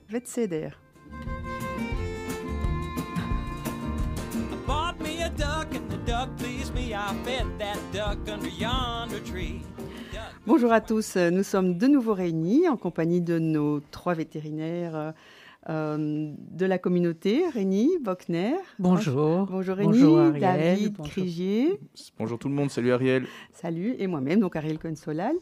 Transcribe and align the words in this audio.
Bonjour 10.46 10.72
à 10.72 10.80
tous, 10.80 11.16
nous 11.16 11.42
sommes 11.42 11.78
de 11.78 11.86
nouveau 11.86 12.14
réunis 12.14 12.68
en 12.68 12.76
compagnie 12.76 13.20
de 13.20 13.38
nos 13.38 13.80
trois 13.80 14.14
vétérinaires 14.14 15.14
euh, 15.68 16.32
de 16.50 16.66
la 16.66 16.78
communauté, 16.78 17.44
Rémi 17.52 17.90
Bockner. 18.00 18.54
Bonjour. 18.78 19.46
Bonjour 19.46 19.76
Rémi, 19.76 20.40
David 20.40 20.96
Crigier. 21.02 21.78
Bonjour 22.18 22.38
tout 22.38 22.48
le 22.48 22.54
monde, 22.54 22.70
salut 22.70 22.92
Ariel. 22.92 23.26
Salut, 23.52 23.94
et 23.98 24.06
moi-même, 24.06 24.40
donc 24.40 24.56
Ariel 24.56 24.78
Cohen-Solal. 24.78 25.36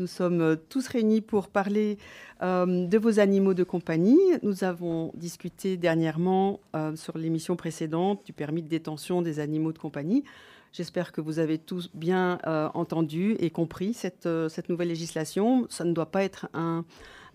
Nous 0.00 0.08
sommes 0.08 0.40
euh, 0.40 0.56
tous 0.56 0.88
réunis 0.88 1.20
pour 1.20 1.48
parler 1.48 1.98
euh, 2.42 2.86
de 2.86 2.98
vos 2.98 3.20
animaux 3.20 3.54
de 3.54 3.62
compagnie. 3.62 4.18
Nous 4.42 4.64
avons 4.64 5.12
discuté 5.14 5.76
dernièrement 5.76 6.58
sur 6.96 7.16
l'émission 7.16 7.54
précédente 7.54 8.26
du 8.26 8.32
permis 8.32 8.62
de 8.62 8.68
détention 8.68 9.22
des 9.22 9.38
animaux 9.38 9.72
de 9.72 9.78
compagnie. 9.78 10.24
J'espère 10.72 11.12
que 11.12 11.20
vous 11.20 11.38
avez 11.38 11.58
tous 11.58 11.90
bien 11.94 12.38
entendu 12.74 13.36
et 13.40 13.50
compris 13.50 13.92
cette, 13.92 14.28
cette 14.48 14.68
nouvelle 14.68 14.88
législation. 14.88 15.66
Ça 15.68 15.84
ne 15.84 15.92
doit 15.92 16.10
pas 16.10 16.22
être 16.22 16.48
un, 16.54 16.84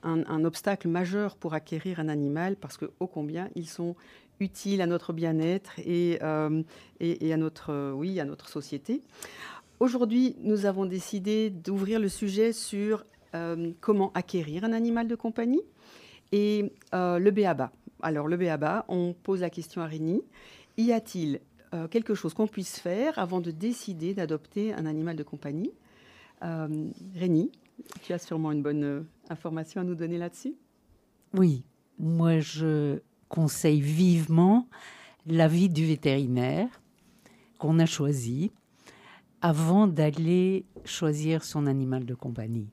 un, 0.05 0.45
obstacle 0.45 0.87
majeur 0.87 1.35
pour 1.35 1.53
acquérir 1.53 1.99
un 1.99 2.09
animal 2.09 2.55
parce 2.55 2.77
que, 2.77 2.85
ô 2.99 3.07
combien, 3.07 3.49
ils 3.55 3.67
sont 3.67 3.95
utiles 4.39 4.81
à 4.81 4.87
notre 4.87 5.13
bien-être 5.13 5.79
et, 5.79 6.19
euh, 6.21 6.61
et, 6.99 7.33
à, 7.33 7.37
notre, 7.37 7.91
oui, 7.93 8.19
à 8.19 8.25
notre 8.25 8.49
société. 8.49 9.01
Aujourd'hui, 9.79 10.35
nous 10.39 10.65
avons 10.65 10.85
décidé 10.85 11.49
d'ouvrir 11.49 11.99
le 11.99 12.09
sujet 12.09 12.53
sur 12.53 13.03
euh, 13.33 13.71
comment 13.81 14.11
acquérir 14.13 14.63
un 14.63 14.73
animal 14.73 15.07
de 15.07 15.15
compagnie 15.15 15.63
et 16.31 16.71
euh, 16.93 17.19
le 17.19 17.31
béaba. 17.31 17.71
Alors, 18.01 18.27
le 18.27 18.37
béaba, 18.37 18.85
on 18.87 19.13
pose 19.13 19.41
la 19.41 19.49
question 19.49 19.81
à 19.81 19.87
Rémi. 19.87 20.21
Y 20.77 20.91
a-t-il 20.91 21.39
quelque 21.91 22.13
chose 22.13 22.33
qu'on 22.33 22.47
puisse 22.47 22.79
faire 22.79 23.19
avant 23.19 23.41
de 23.41 23.51
décider 23.51 24.13
d'adopter 24.13 24.73
un 24.73 24.85
animal 24.85 25.15
de 25.15 25.23
compagnie. 25.23 25.71
Rémi, 27.15 27.51
tu 28.01 28.13
as 28.13 28.19
sûrement 28.19 28.51
une 28.51 28.61
bonne 28.61 28.83
euh, 28.83 29.01
information 29.29 29.81
à 29.81 29.83
nous 29.83 29.95
donner 29.95 30.17
là-dessus? 30.17 30.55
Oui, 31.33 31.63
moi 31.99 32.39
je 32.39 32.99
conseille 33.29 33.81
vivement 33.81 34.67
l'avis 35.25 35.69
du 35.69 35.85
vétérinaire 35.85 36.67
qu'on 37.57 37.79
a 37.79 37.85
choisi 37.85 38.51
avant 39.41 39.87
d'aller 39.87 40.65
choisir 40.85 41.43
son 41.43 41.67
animal 41.67 42.05
de 42.05 42.15
compagnie. 42.15 42.69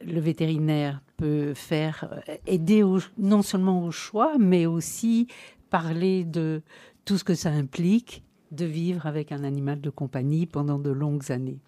Le 0.00 0.20
vétérinaire 0.20 1.02
peut 1.16 1.54
faire 1.54 2.08
euh, 2.28 2.36
aider 2.46 2.84
non 3.18 3.42
seulement 3.42 3.84
au 3.84 3.90
choix, 3.90 4.38
mais 4.38 4.66
aussi 4.66 5.26
parler 5.70 6.24
de 6.24 6.62
tout 7.08 7.16
ce 7.16 7.24
que 7.24 7.34
ça 7.34 7.48
implique 7.48 8.22
de 8.50 8.66
vivre 8.66 9.06
avec 9.06 9.32
un 9.32 9.42
animal 9.42 9.80
de 9.80 9.88
compagnie 9.88 10.44
pendant 10.44 10.78
de 10.78 10.90
longues 10.90 11.32
années. 11.32 11.58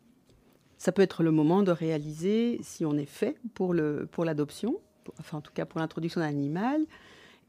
Ça 0.77 0.93
peut 0.93 1.01
être 1.01 1.23
le 1.23 1.31
moment 1.31 1.63
de 1.63 1.71
réaliser 1.71 2.59
si 2.63 2.85
on 2.85 2.93
est 2.99 3.07
fait 3.07 3.39
pour 3.55 3.73
l'adoption, 3.73 4.77
pour 5.03 5.15
enfin 5.19 5.39
en 5.39 5.41
tout 5.41 5.53
cas 5.55 5.65
pour 5.65 5.81
l'introduction 5.81 6.21
d'un 6.21 6.27
animal, 6.27 6.83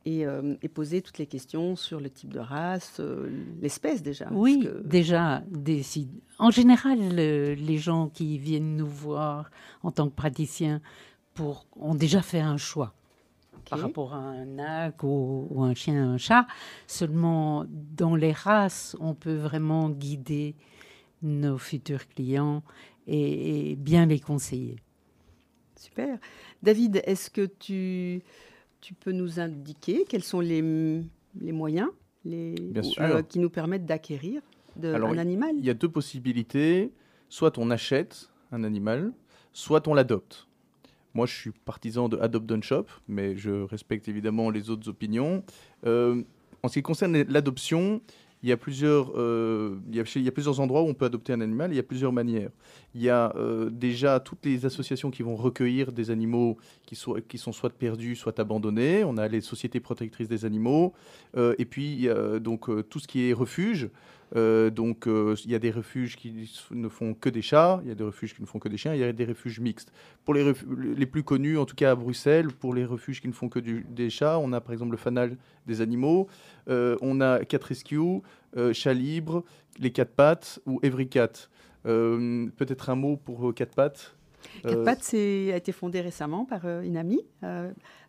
et, 0.06 0.26
euh, 0.26 0.56
poser 0.74 1.02
toutes 1.02 1.18
les 1.18 1.26
questions 1.26 1.76
sur 1.76 2.00
le 2.00 2.10
type 2.10 2.32
de 2.32 2.40
race, 2.40 3.02
euh, 3.02 3.30
l'espèce 3.62 4.02
déjà. 4.02 4.30
Oui, 4.32 4.66
déjà, 4.86 5.44
en 6.40 6.50
général, 6.50 6.98
les 7.10 7.78
gens 7.78 8.08
qui 8.08 8.38
viennent 8.38 8.78
nous 8.78 8.88
voir 8.88 9.52
en 9.84 9.92
tant 9.92 10.08
que 10.08 10.16
praticiens 10.16 10.80
pour, 11.34 11.66
ont 11.76 11.96
déjà 11.96 12.22
fait 12.22 12.40
un 12.40 12.56
choix. 12.56 12.94
Par 13.70 13.80
rapport 13.80 14.14
à 14.14 14.18
un 14.18 14.46
nac 14.46 15.04
ou, 15.04 15.48
ou, 15.50 15.64
un 15.64 15.74
chien, 15.74 16.14
un 16.14 16.18
chat. 16.18 16.48
Seulement, 16.88 17.66
dans 17.70 18.16
les 18.16 18.32
races, 18.32 18.96
on 19.00 19.14
peut 19.14 19.36
vraiment 19.36 19.90
guider 19.90 20.56
nos 21.22 21.58
futurs 21.58 22.08
clients 22.08 22.64
et, 23.08 23.76
bien 23.76 24.06
les 24.06 24.20
conseiller. 24.20 24.78
Super. 25.76 26.18
David, 26.62 27.02
est-ce 27.06 27.30
que 27.30 27.46
tu, 27.46 28.24
tu 28.82 28.94
peux 28.94 29.12
nous 29.12 29.40
indiquer 29.40 30.06
quels 30.08 30.24
sont 30.24 30.40
les, 30.40 30.62
les 31.40 31.52
moyens 31.52 31.90
les, 32.24 32.56
euh, 33.00 33.24
qui 33.24 33.40
nous 33.40 33.50
permettent 33.50 33.86
d'acquérir 33.86 34.42
un 34.84 35.18
animal? 35.18 35.56
Il 35.58 35.66
y 35.66 35.70
a 35.70 35.74
deux 35.74 35.90
possibilités. 35.90 36.92
Soit 37.30 37.58
on 37.58 37.72
achète 37.72 38.30
un 38.52 38.66
animal, 38.66 39.14
soit 39.54 39.88
on 39.88 39.94
l'adopte. 39.94 40.50
Moi, 41.14 41.26
je 41.26 41.34
suis 41.34 41.52
partisan 41.52 42.10
de 42.10 42.18
Adopt 42.18 42.46
Don't 42.46 42.64
Shop, 42.64 42.86
mais 43.08 43.36
je 43.36 43.64
respecte 43.64 44.08
évidemment 44.08 44.50
les 44.50 44.70
autres 44.70 44.88
opinions. 44.90 45.44
Euh, 45.86 46.22
en 46.64 46.68
ce 46.68 46.76
qui 46.76 46.82
concerne 46.82 47.22
l'adoption, 47.24 48.02
il 48.44 48.50
y, 48.50 48.52
a 48.52 48.58
plusieurs, 48.58 49.12
euh, 49.18 49.78
il, 49.92 49.96
y 49.96 50.28
a, 50.28 50.32
plusieurs 50.32 50.60
endroits 50.60 50.82
où 50.82 50.88
on 50.88 50.96
peut 50.96 51.06
adopter 51.06 51.32
un 51.32 51.42
animal, 51.42 51.72
il 51.72 51.76
y 51.76 51.80
a 51.80 51.84
plusieurs 51.84 52.12
manières. 52.12 52.50
Il 52.96 53.02
y 53.02 53.10
a 53.10 53.36
euh, 53.36 53.70
déjà 53.70 54.20
toutes 54.20 54.44
les 54.46 54.66
associations 54.66 55.12
qui 55.12 55.22
vont 55.22 55.36
recueillir 55.36 55.92
des 55.92 56.10
animaux 56.10 56.58
qui, 56.86 56.98
qui 57.28 57.38
sont 57.38 57.52
soit 57.52 57.70
perdus, 57.70 58.16
soit 58.16 58.40
abandonnés. 58.40 59.04
On 59.04 59.18
a 59.18 59.28
les 59.28 59.42
sociétés 59.42 59.80
protectrices 59.80 60.28
des 60.28 60.46
animaux. 60.46 60.94
Et 61.36 61.66
puis, 61.66 61.94
il 61.94 62.02
y 62.02 62.10
a, 62.10 62.40
donc, 62.40 62.68
tout 62.90 63.00
ce 63.00 63.08
qui 63.08 63.30
est 63.30 63.34
refuge. 63.34 63.90
Euh, 64.36 64.70
donc, 64.70 65.08
euh, 65.08 65.36
il 65.44 65.52
y 65.52 65.56
a 65.56 65.60
des 65.60 65.72
refuges 65.72 66.16
qui 66.16 66.50
ne 66.72 66.90
font 66.90 67.14
que 67.14 67.30
des 67.30 67.42
chats, 67.42 67.80
il 67.84 67.90
y 67.90 67.92
a 67.92 67.96
des 67.96 68.04
refuges 68.04 68.34
qui 68.34 68.42
ne 68.42 68.48
font 68.48 68.60
que 68.60 68.70
des 68.70 68.78
chiens, 68.78 68.94
il 68.94 69.00
y 69.00 69.04
a 69.04 69.12
des 69.12 69.26
refuges 69.26 69.60
mixtes. 69.60 69.92
Pour 70.24 70.34
les, 70.34 70.54
les 70.96 71.06
plus 71.06 71.24
connus, 71.24 71.58
en 71.58 71.66
tout 71.66 71.76
cas 71.76 71.92
à 71.92 71.96
Bruxelles, 71.96 72.48
pour 72.48 72.74
les 72.74 72.86
refuges 72.86 73.22
qui 73.22 73.28
ne 73.28 73.34
font 73.34 73.50
que 73.50 73.60
des 73.60 74.10
chats, 74.10 74.40
on 74.40 74.54
a 74.54 74.62
par 74.62 74.74
exemple 74.74 74.92
le 74.92 74.98
fanal 74.98 75.38
des 75.68 75.82
animaux, 75.82 76.28
euh, 76.70 76.98
on 77.02 77.22
a 77.22 77.44
Cat 77.46 77.64
Rescue, 77.64 78.22
Chat 78.74 78.94
Libre, 78.94 79.44
les 79.80 79.92
Quatre 79.92 80.14
Pattes 80.14 80.60
ou 80.66 80.80
Every 80.84 81.08
Cat. 81.08 81.50
Peut-être 81.84 82.90
un 82.90 82.96
mot 82.96 83.18
pour 83.18 83.54
Quatre 83.54 83.76
Pattes? 83.76 84.16
Quatre 84.64 84.84
Pattes 84.84 85.14
a 85.14 85.56
été 85.56 85.72
fondé 85.72 86.02
récemment 86.02 86.46
par 86.46 86.66
une 86.66 86.98
amie 86.98 87.22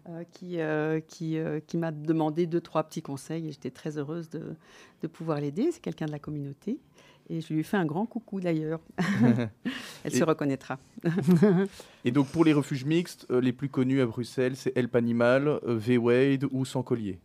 euh, 0.09 0.25
qui, 0.33 0.61
euh, 0.61 0.99
qui, 0.99 1.39
euh, 1.39 1.61
qui 1.65 1.77
m'a 1.77 1.93
demandé 1.93 2.47
deux, 2.47 2.61
trois 2.61 2.83
petits 2.83 3.03
conseils 3.03 3.47
et 3.47 3.53
j'étais 3.53 3.71
très 3.71 3.99
heureuse 3.99 4.29
de, 4.31 4.57
de 5.01 5.07
pouvoir 5.07 5.41
l'aider. 5.41 5.71
C'est 5.71 5.81
quelqu'un 5.81 6.07
de 6.07 6.11
la 6.11 6.19
communauté. 6.19 6.81
Et 7.31 7.41
je 7.41 7.53
lui 7.53 7.61
ai 7.61 7.63
fait 7.63 7.77
un 7.77 7.87
grand 7.87 8.05
coucou 8.05 8.41
d'ailleurs. 8.41 8.81
Elle 10.05 10.13
se 10.13 10.25
reconnaîtra. 10.25 10.81
et 12.05 12.11
donc 12.11 12.27
pour 12.31 12.45
les 12.45 12.53
refuges 12.53 12.85
mixtes, 12.85 13.31
les 13.31 13.53
plus 13.53 13.69
connus 13.69 14.01
à 14.01 14.07
Bruxelles, 14.07 14.57
c'est 14.57 14.77
Help 14.77 14.97
Animal, 14.97 15.61
V-Wade 15.65 16.49
ou 16.51 16.65
Sans 16.65 16.83
Collier? 16.83 17.21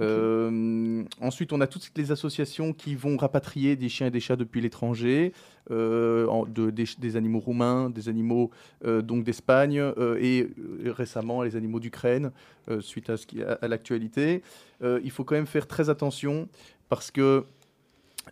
Euh, 0.00 1.04
ensuite, 1.20 1.52
on 1.52 1.60
a 1.60 1.66
toutes 1.66 1.90
les 1.96 2.12
associations 2.12 2.72
qui 2.72 2.94
vont 2.94 3.16
rapatrier 3.16 3.76
des 3.76 3.88
chiens 3.88 4.06
et 4.06 4.10
des 4.10 4.20
chats 4.20 4.36
depuis 4.36 4.60
l'étranger, 4.60 5.32
euh, 5.70 6.26
de, 6.46 6.70
des, 6.70 7.16
animaux 7.16 7.40
roumains, 7.40 7.90
des 7.90 8.08
animaux 8.08 8.50
euh, 8.84 9.02
donc 9.02 9.24
d'Espagne 9.24 9.82
et 10.18 10.48
récemment 10.86 11.42
les 11.42 11.56
animaux 11.56 11.80
d'Ukraine, 11.80 12.32
suite 12.80 13.10
à, 13.10 13.68
l'actualité. 13.68 14.42
il 14.82 15.10
faut 15.10 15.24
quand 15.24 15.34
même 15.34 15.46
faire 15.46 15.66
très 15.66 15.90
attention 15.90 16.48
parce 16.88 17.10
que 17.10 17.44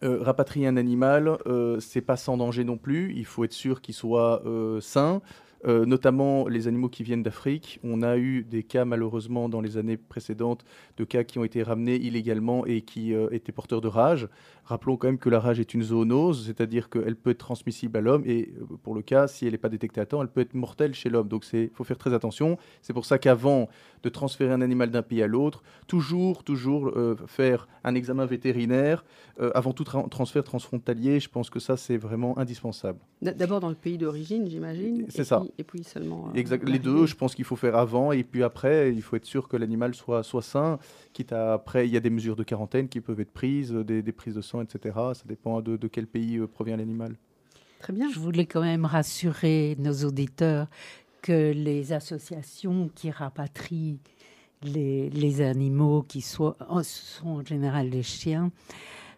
rapatrier 0.03 0.67
un 0.67 0.77
animal, 0.77 1.37
c'est 1.81 2.01
pas 2.01 2.17
sans 2.17 2.37
danger 2.37 2.65
non 2.65 2.77
plus. 2.77 3.13
Il 3.17 3.27
faut 3.27 3.45
être 3.45 3.53
sûr 3.53 3.81
qu'il 3.81 3.95
soit 3.95 4.43
sain. 4.81 5.21
Euh, 5.67 5.85
notamment 5.85 6.49
les 6.49 6.69
animaux 6.69 6.89
qui 6.89 7.03
viennent 7.03 7.23
d'Afrique. 7.23 7.81
On 7.85 8.01
a 8.01 8.17
eu 8.17 8.45
des 8.45 8.62
cas 8.62 8.87
malheureusement 8.87 9.51
dans 9.51 9.61
les 9.61 9.77
années 9.77 9.99
précédentes 9.99 10.65
de 10.97 11.05
cas 11.05 11.23
qui 11.23 11.39
ont 11.39 11.45
été 11.45 11.62
ramenés 11.62 11.97
illégalement 11.97 12.65
et 12.65 12.81
qui 12.81 13.12
euh, 13.12 13.29
étaient 13.31 13.53
porteurs 13.53 13.83
de 13.83 13.89
rage. 13.89 14.27
Rappelons 14.70 14.96
quand 14.96 15.08
même 15.08 15.19
que 15.19 15.28
la 15.28 15.40
rage 15.40 15.58
est 15.61 15.75
une 15.75 15.82
zoonose, 15.82 16.46
c'est-à-dire 16.46 16.88
qu'elle 16.88 17.17
peut 17.17 17.31
être 17.31 17.38
transmissible 17.38 17.99
à 17.99 18.00
l'homme 18.00 18.22
et 18.25 18.52
euh, 18.61 18.76
pour 18.82 18.94
le 18.94 19.02
cas, 19.02 19.26
si 19.26 19.44
elle 19.44 19.52
n'est 19.52 19.58
pas 19.58 19.69
détectée 19.69 20.00
à 20.00 20.06
temps, 20.06 20.22
elle 20.22 20.28
peut 20.28 20.40
être 20.40 20.55
mortelle 20.55 20.94
chez 20.94 21.11
l'homme. 21.11 21.28
Donc 21.28 21.44
il 21.52 21.70
faut 21.75 21.84
faire 21.84 21.99
très 21.99 22.14
attention. 22.14 22.56
C'est 22.82 22.93
pour 22.93 23.05
ça 23.05 23.19
qu'avant 23.19 23.69
de 24.02 24.08
transférer 24.08 24.52
un 24.52 24.61
animal 24.61 24.90
d'un 24.90 25.02
pays 25.02 25.22
à 25.22 25.26
l'autre, 25.26 25.62
toujours, 25.87 26.44
toujours 26.44 26.93
faire 27.26 27.69
un 27.84 27.94
examen 27.94 28.25
vétérinaire 28.26 29.05
avant 29.55 29.72
tout 29.72 29.84
transfert 29.84 30.44
transfrontalier. 30.44 31.20
Je 31.20 31.28
pense 31.28 31.50
que 31.50 31.58
ça, 31.61 31.76
c'est 31.76 31.96
vraiment 31.96 32.38
indispensable. 32.38 32.99
D'abord 33.22 33.61
dans 33.61 33.69
le 33.69 33.75
pays 33.75 33.99
d'origine, 33.99 34.49
j'imagine. 34.49 35.05
C'est 35.11 35.25
ça. 35.25 35.40
puis, 35.40 35.50
et 35.58 35.64
puis 35.64 35.84
seulement. 35.84 36.28
euh, 36.28 36.38
Exact. 36.38 36.67
Les 36.69 36.78
deux, 36.78 37.05
je 37.06 37.14
pense 37.17 37.34
qu'il 37.34 37.44
faut 37.44 37.56
faire 37.56 37.76
avant 37.76 38.12
et 38.12 38.25
puis 38.25 38.43
après, 38.43 38.93
il 38.93 39.02
faut 39.02 39.17
être 39.17 39.26
sûr 39.26 39.49
que 39.49 39.56
l'animal 39.58 39.94
soit, 39.94 40.22
soit 40.22 40.43
sain. 40.43 40.78
Quitte 41.12 41.32
à, 41.32 41.52
après, 41.55 41.87
il 41.87 41.93
y 41.93 41.96
a 41.96 42.00
des 42.00 42.08
mesures 42.11 42.37
de 42.37 42.43
quarantaine 42.44 42.88
qui 42.88 43.00
peuvent 43.00 43.20
être 43.20 43.32
prises, 43.32 43.72
euh, 43.75 43.84
des, 43.84 44.00
des 44.02 44.12
prises 44.12 44.34
de 44.34 44.40
sang, 44.40 44.60
etc. 44.62 44.97
Ça 45.15 45.23
dépend 45.27 45.61
de, 45.61 45.77
de 45.77 45.89
quel 45.89 46.07
pays 46.07 46.37
euh, 46.39 46.47
provient 46.47 46.77
l'animal. 46.77 47.17
Très 47.81 47.93
bien. 47.93 48.11
Je 48.11 48.19
voulais 48.19 48.47
quand 48.47 48.61
même 48.62 48.85
rassurer 48.85 49.77
nos 49.79 50.05
auditeurs 50.05 50.67
que 51.23 51.53
les 51.53 51.93
associations 51.93 52.91
qui 52.95 53.11
rapatrient 53.11 53.99
les, 54.62 55.09
les 55.11 55.41
animaux, 55.41 56.03
qui 56.03 56.21
soient, 56.21 56.57
sont 56.83 57.29
en 57.29 57.45
général 57.45 57.89
les 57.89 58.03
chiens, 58.03 58.51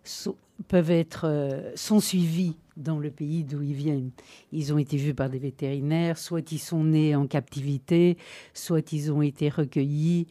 sont- 0.04 0.36
peuvent 0.68 0.90
être, 0.92 1.24
euh, 1.26 1.72
sont 1.74 1.98
suivis 1.98 2.54
dans 2.76 2.98
le 3.00 3.10
pays 3.10 3.42
d'où 3.42 3.62
ils 3.62 3.74
viennent. 3.74 4.10
Ils 4.52 4.72
ont 4.72 4.78
été 4.78 4.96
vus 4.96 5.14
par 5.14 5.28
des 5.28 5.38
vétérinaires, 5.40 6.16
soit 6.18 6.52
ils 6.52 6.58
sont 6.60 6.84
nés 6.84 7.16
en 7.16 7.26
captivité, 7.26 8.16
soit 8.54 8.92
ils 8.92 9.10
ont 9.12 9.22
été 9.22 9.48
recueillis 9.48 10.26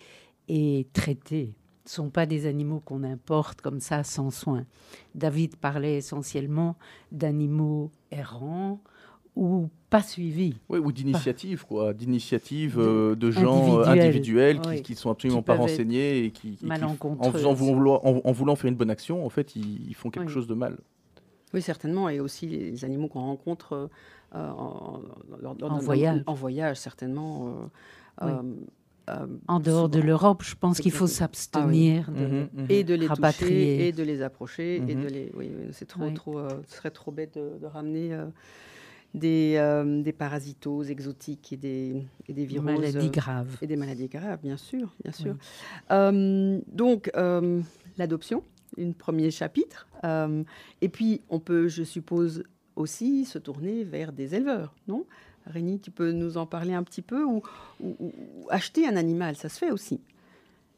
et 0.48 0.88
traités. 0.94 1.54
Ce 1.86 2.00
ne 2.02 2.06
sont 2.06 2.10
pas 2.12 2.26
des 2.26 2.46
animaux 2.46 2.80
qu'on 2.86 3.04
importe 3.04 3.62
comme 3.62 3.80
ça 3.80 4.04
sans 4.04 4.30
soin. 4.30 4.66
David 5.16 5.56
parlait 5.56 5.98
essentiellement 5.98 6.76
d'animaux 7.12 7.90
errants 8.12 8.80
ou 9.36 9.70
pas 9.90 10.02
suivis. 10.04 10.56
Oui, 10.70 10.78
ou 10.80 10.92
d'initiatives, 10.92 11.66
quoi. 11.66 11.94
D'initiatives 11.94 12.78
euh, 12.80 13.16
de 13.16 13.32
gens 13.32 13.80
euh, 13.80 13.86
individuels 13.86 14.60
qui, 14.62 14.70
Oui. 14.70 14.82
qui 14.84 14.94
sont 14.96 15.10
absolument 15.10 15.40
Qui 15.42 15.46
pas 15.46 15.56
renseignés 15.56 16.26
et 16.26 16.32
qui, 16.32 16.54
et 16.54 16.56
qui- 16.68 16.84
en, 16.84 17.32
faisant 17.32 17.54
vouloir, 17.54 18.06
en, 18.06 18.22
en 18.24 18.32
voulant 18.32 18.56
faire 18.56 18.70
une 18.70 18.76
bonne 18.76 18.90
action, 18.92 19.26
en 19.26 19.30
fait, 19.30 19.56
ils, 19.56 19.88
ils 19.90 19.96
font 19.96 20.10
quelque 20.12 20.28
Oui. 20.28 20.34
chose 20.34 20.48
de 20.48 20.54
mal. 20.54 20.78
Oui, 21.54 21.62
certainement. 21.62 22.10
Et 22.10 22.20
aussi 22.20 22.46
les 22.46 22.86
animaux 22.86 23.08
qu'on 23.08 23.22
rencontre 23.22 23.90
euh, 24.36 24.50
en, 24.50 25.00
voyage. 25.80 26.24
En 26.28 26.34
voyage, 26.34 26.78
certainement. 26.78 27.56
euh, 28.22 28.42
Oui. 28.44 28.56
Euh, 29.10 29.14
euh, 29.24 29.28
En 29.48 29.60
dehors 29.60 29.90
de 29.90 30.00
l'Europe, 30.00 30.44
je 30.44 30.56
pense 30.56 30.80
qu'il 30.80 30.92
faut 30.92 31.06
Exactement. 31.06 31.64
s'abstenir 31.66 32.12
de... 32.12 32.26
Mhm, 32.26 32.50
mhm. 32.54 32.66
Et 32.70 32.84
de 32.84 32.94
les 32.94 33.08
Rapatrier. 33.08 33.50
toucher, 33.76 33.88
et 33.88 33.92
de 33.92 34.04
les 34.04 34.22
approcher, 34.22 34.76
et 34.78 34.96
Mhm. 34.96 35.04
de 35.04 35.08
les. 35.08 35.32
Oui, 35.36 35.52
c'est 35.72 35.88
trop, 35.88 36.06
Oui. 36.06 36.14
trop. 36.14 36.40
euh, 36.40 36.50
ce 36.68 36.78
serait 36.78 36.92
trop 36.92 37.12
bête 37.12 37.36
de, 37.36 37.58
de 37.60 37.66
ramener 37.66 38.14
euh, 38.14 38.26
des, 39.14 39.56
euh, 39.58 40.02
des 40.04 40.14
parasitoses 40.14 40.90
exotiques 40.90 41.52
et 41.54 41.58
des, 41.58 42.04
et 42.28 42.34
des 42.34 42.46
virus. 42.46 42.66
maladies 42.66 43.10
graves. 43.10 43.58
Et 43.62 43.68
des 43.68 43.76
maladies 43.76 44.08
graves, 44.08 44.40
bien 44.42 44.58
sûr, 44.58 44.94
bien 45.04 45.12
sûr. 45.12 45.34
Oui. 45.34 45.40
Euh, 45.92 46.60
donc, 46.72 47.12
euh, 47.16 47.62
l'adoption, 47.98 48.44
un 48.80 48.92
premier 48.92 49.32
chapitre. 49.32 49.88
Euh, 50.06 50.44
et 50.82 50.90
puis, 50.90 51.22
on 51.30 51.40
peut, 51.40 51.68
je 51.68 51.84
suppose, 51.84 52.44
aussi 52.78 53.26
se 53.26 53.38
tourner 53.38 53.84
vers 53.84 54.14
des 54.14 54.34
éleveurs, 54.34 54.74
non? 54.88 55.06
Rémi, 55.48 55.80
tu 55.80 55.92
peux 55.92 56.12
nous 56.12 56.38
en 56.38 56.46
parler 56.46 56.74
un 56.74 56.84
petit 56.84 57.02
peu 57.02 57.24
ou, 57.24 57.42
ou- 57.82 57.96
ou- 58.00 58.14
ou 58.44 58.48
acheter 58.50 58.88
un 58.88 58.96
animal, 58.96 59.36
ça 59.36 59.50
se 59.50 59.58
fait 59.58 59.72
aussi. 59.72 60.00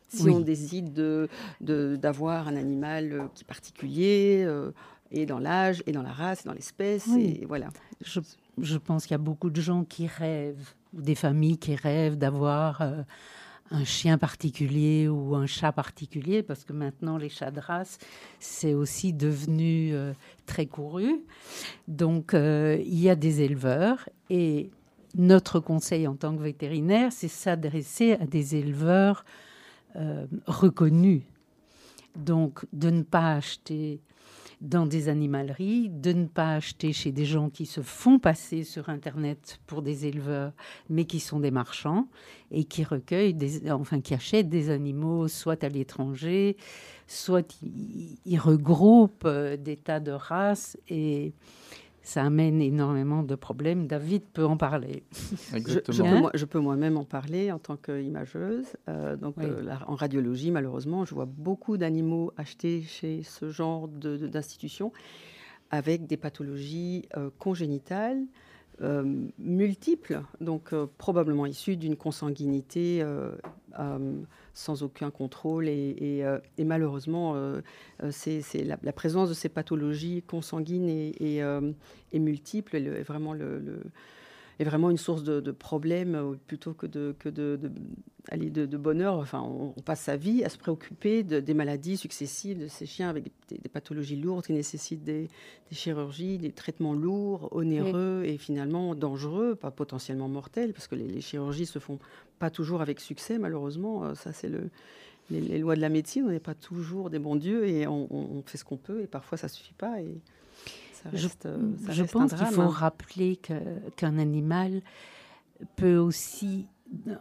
Si 0.10 0.24
Oui. 0.24 0.32
on 0.32 0.40
décide 0.42 0.94
de- 0.94 1.28
de- 1.62 1.96
d'avoir 1.96 2.48
un 2.48 2.56
animal 2.56 3.12
euh, 3.12 3.24
qui 3.34 3.44
est 3.44 3.48
particulier, 3.48 4.44
euh, 4.46 4.72
et 5.12 5.26
dans 5.26 5.40
l'âge, 5.40 5.84
et 5.88 5.92
dans 5.92 6.04
la 6.04 6.12
race, 6.12 6.42
et 6.42 6.48
dans 6.48 6.54
l'espèce, 6.54 7.06
Oui. 7.10 7.40
et 7.42 7.46
voilà. 7.46 7.70
Je, 8.02 8.20
je 8.60 8.78
pense 8.78 9.04
qu'il 9.06 9.12
y 9.12 9.16
a 9.16 9.20
beaucoup 9.20 9.50
de 9.50 9.60
gens 9.62 9.84
qui 9.84 10.08
rêvent, 10.08 10.74
ou 10.94 11.02
des 11.02 11.16
familles 11.16 11.58
qui 11.58 11.76
rêvent 11.76 12.18
d'avoir 12.18 12.82
euh, 12.82 13.02
un 13.72 13.84
chien 13.84 14.18
particulier 14.18 15.08
ou 15.08 15.36
un 15.36 15.46
chat 15.46 15.72
particulier, 15.72 16.44
parce 16.44 16.64
que 16.64 16.74
maintenant 16.74 17.18
les 17.18 17.30
chats 17.30 17.52
de 17.52 17.60
race, 17.60 17.98
c'est 18.40 18.74
aussi 18.74 19.14
devenu 19.14 19.94
euh, 19.94 20.14
très 20.46 20.66
couru. 20.66 21.22
Donc 21.88 22.34
euh, 22.34 22.78
il 22.86 23.00
y 23.00 23.10
a 23.10 23.16
des 23.16 23.42
éleveurs 23.42 24.10
et 24.30 24.70
notre 25.16 25.60
conseil 25.60 26.08
en 26.08 26.16
tant 26.16 26.36
que 26.36 26.42
vétérinaire, 26.42 27.12
c'est 27.12 27.28
s'adresser 27.28 28.14
à 28.14 28.26
des 28.26 28.56
éleveurs 28.56 29.26
euh, 29.96 30.26
reconnus. 30.46 31.22
Donc 32.16 32.66
de 32.74 32.90
ne 32.90 33.02
pas 33.02 33.34
acheter 33.34 34.02
dans 34.64 34.86
des 34.86 35.10
animaleries, 35.10 35.90
de 35.90 36.14
ne 36.14 36.26
pas 36.26 36.56
acheter 36.56 36.94
chez 36.94 37.12
des 37.12 37.26
gens 37.26 37.50
qui 37.50 37.66
se 37.66 37.82
font 37.82 38.18
passer 38.18 38.64
sur 38.64 38.88
Internet 38.88 39.60
pour 39.68 39.82
des 39.82 40.06
éleveurs, 40.06 40.54
mais 40.90 41.04
qui 41.04 41.20
sont 41.20 41.42
des 41.42 41.52
marchands 41.52 42.08
et 42.50 42.64
qui 42.64 42.86
recueillent, 42.86 43.34
des, 43.34 43.70
enfin 43.70 44.00
qui 44.00 44.14
achètent 44.14 44.48
des 44.48 44.70
animaux, 44.70 45.28
soit 45.28 45.62
à 45.66 45.70
l'étranger, 45.70 46.56
soit 47.08 47.60
ils, 47.62 48.40
regroupent 48.40 49.26
euh, 49.26 49.58
des 49.58 49.76
tas 49.76 50.00
de 50.00 50.12
races 50.12 50.78
et 50.88 51.34
ça 52.06 52.24
amène 52.26 52.62
énormément 52.62 53.24
de 53.24 53.34
problèmes. 53.36 53.88
David 53.88 54.24
peut 54.34 54.46
en 54.46 54.58
parler. 54.58 55.04
Je, 55.52 55.56
Exactement. 55.58 55.96
je 55.98 56.04
peux 56.04 56.20
moi- 56.20 56.32
je 56.34 56.46
peux 56.46 56.60
moi-même 56.60 56.98
en 56.98 57.06
parler 57.06 57.52
en 57.52 57.60
tant 57.60 57.78
qu'imageuse. 57.78 58.66
Euh, 58.90 59.16
donc, 59.16 59.36
Oui. 59.38 59.46
euh, 59.48 59.62
la- 59.64 59.90
en 59.90 59.96
radiologie, 59.96 60.52
malheureusement, 60.52 61.06
je 61.06 61.16
vois 61.16 61.26
beaucoup 61.26 61.78
d'animaux 61.78 62.32
achetés 62.38 62.82
chez 62.82 63.24
ce 63.24 63.50
genre 63.50 63.88
de- 63.88 64.18
de- 64.18 64.28
d'institutions 64.28 64.92
avec 65.72 66.06
des 66.06 66.18
pathologies 66.18 67.08
euh, 67.18 67.30
congénitales 67.40 68.22
euh, 68.82 69.04
multiples, 69.38 70.22
donc 70.42 70.74
euh, 70.74 70.88
probablement 70.98 71.46
issues 71.46 71.78
d'une 71.78 71.96
consanguinité 71.96 73.04
euh, 73.04 73.32
sans 74.56 74.82
aucun 74.82 75.12
contrôle. 75.12 75.68
Et, 75.68 76.24
malheureusement, 76.60 77.36
c'est 78.10 78.44
la, 78.64 78.94
présence 78.94 79.30
de 79.30 79.34
ces 79.34 79.50
pathologies 79.50 80.24
consanguines 80.24 80.90
et, 80.90 82.20
multiples 82.20 82.78
est, 82.78 83.04
vraiment 83.04 83.34
le, 83.34 83.84
est 84.60 84.64
vraiment 84.64 84.90
une 84.90 84.98
source 84.98 85.24
de, 85.24 85.40
de 85.40 85.52
problèmes 85.52 86.16
euh, 86.16 86.34
plutôt 86.48 86.74
que 86.74 86.86
de, 86.88 87.16
que 87.20 87.30
de, 87.30 87.58
de- 87.62 87.72
aller 88.30 88.50
de, 88.50 88.66
de 88.66 88.78
bonheur. 88.78 89.16
Enfin, 89.18 89.42
on, 89.42 89.74
on 89.76 89.82
passe 89.82 90.02
sa 90.02 90.16
vie 90.16 90.44
à 90.44 90.50
se 90.50 90.58
préoccuper 90.58 91.24
de- 91.24 91.40
des 91.40 91.54
maladies 91.54 91.98
successives 91.98 92.60
de 92.60 92.68
ces 92.68 92.86
chiens 92.86 93.10
avec 93.10 93.26
des, 93.50 93.58
des 93.58 93.70
pathologies 93.70 94.16
lourdes 94.16 94.46
qui 94.46 94.54
nécessitent 94.54 95.04
des, 95.04 95.24
des 95.70 95.76
chirurgies, 95.76 96.38
des 96.38 96.52
traitements 96.52 96.94
lourds, 96.94 97.50
onéreux 97.52 98.24
et 98.26 98.38
finalement 98.38 98.96
dangereux, 98.96 99.56
pas 99.56 99.72
potentiellement 99.72 100.28
mortels, 100.30 100.74
parce 100.74 100.88
que 100.88 100.96
les, 100.96 101.08
les 101.08 101.22
chirurgies 101.22 101.66
se 101.66 101.80
font 101.80 102.00
pas 102.40 102.50
toujours 102.50 102.82
avec 102.82 103.00
succès, 103.00 103.38
malheureusement. 103.40 104.04
Euh, 104.06 104.16
Ça, 104.16 104.32
c'est 104.34 104.50
le. 104.50 104.70
Les, 105.32 105.40
les 105.40 105.58
lois 105.58 105.78
de 105.78 105.82
la 105.82 105.88
médecine, 105.88 106.26
on 106.28 106.32
n'est 106.32 106.42
pas 106.42 106.54
toujours 106.54 107.10
des 107.10 107.18
bons 107.18 107.38
dieux 107.38 107.66
et 107.66 107.88
on, 107.88 108.08
on- 108.14 108.28
on 108.40 108.44
fait 108.46 108.58
ce 108.58 108.66
qu'on 108.66 108.76
peut 108.76 109.00
et 109.02 109.08
parfois 109.08 109.38
ça 109.38 109.48
suffit 109.48 109.74
pas 109.74 110.02
et 110.02 110.20
ça 111.04 111.10
Je- 111.14 111.24
reste, 111.24 111.46
euh, 111.46 111.74
ça 111.86 111.94
reste 111.94 112.12
pense 112.14 112.34
qu'il 112.34 112.46
faut 112.48 112.68
rappeler 112.68 113.36
que- 113.38 113.90
qu'un 113.96 114.18
animal 114.18 114.82
peut 115.76 115.98
aussi, 115.98 116.68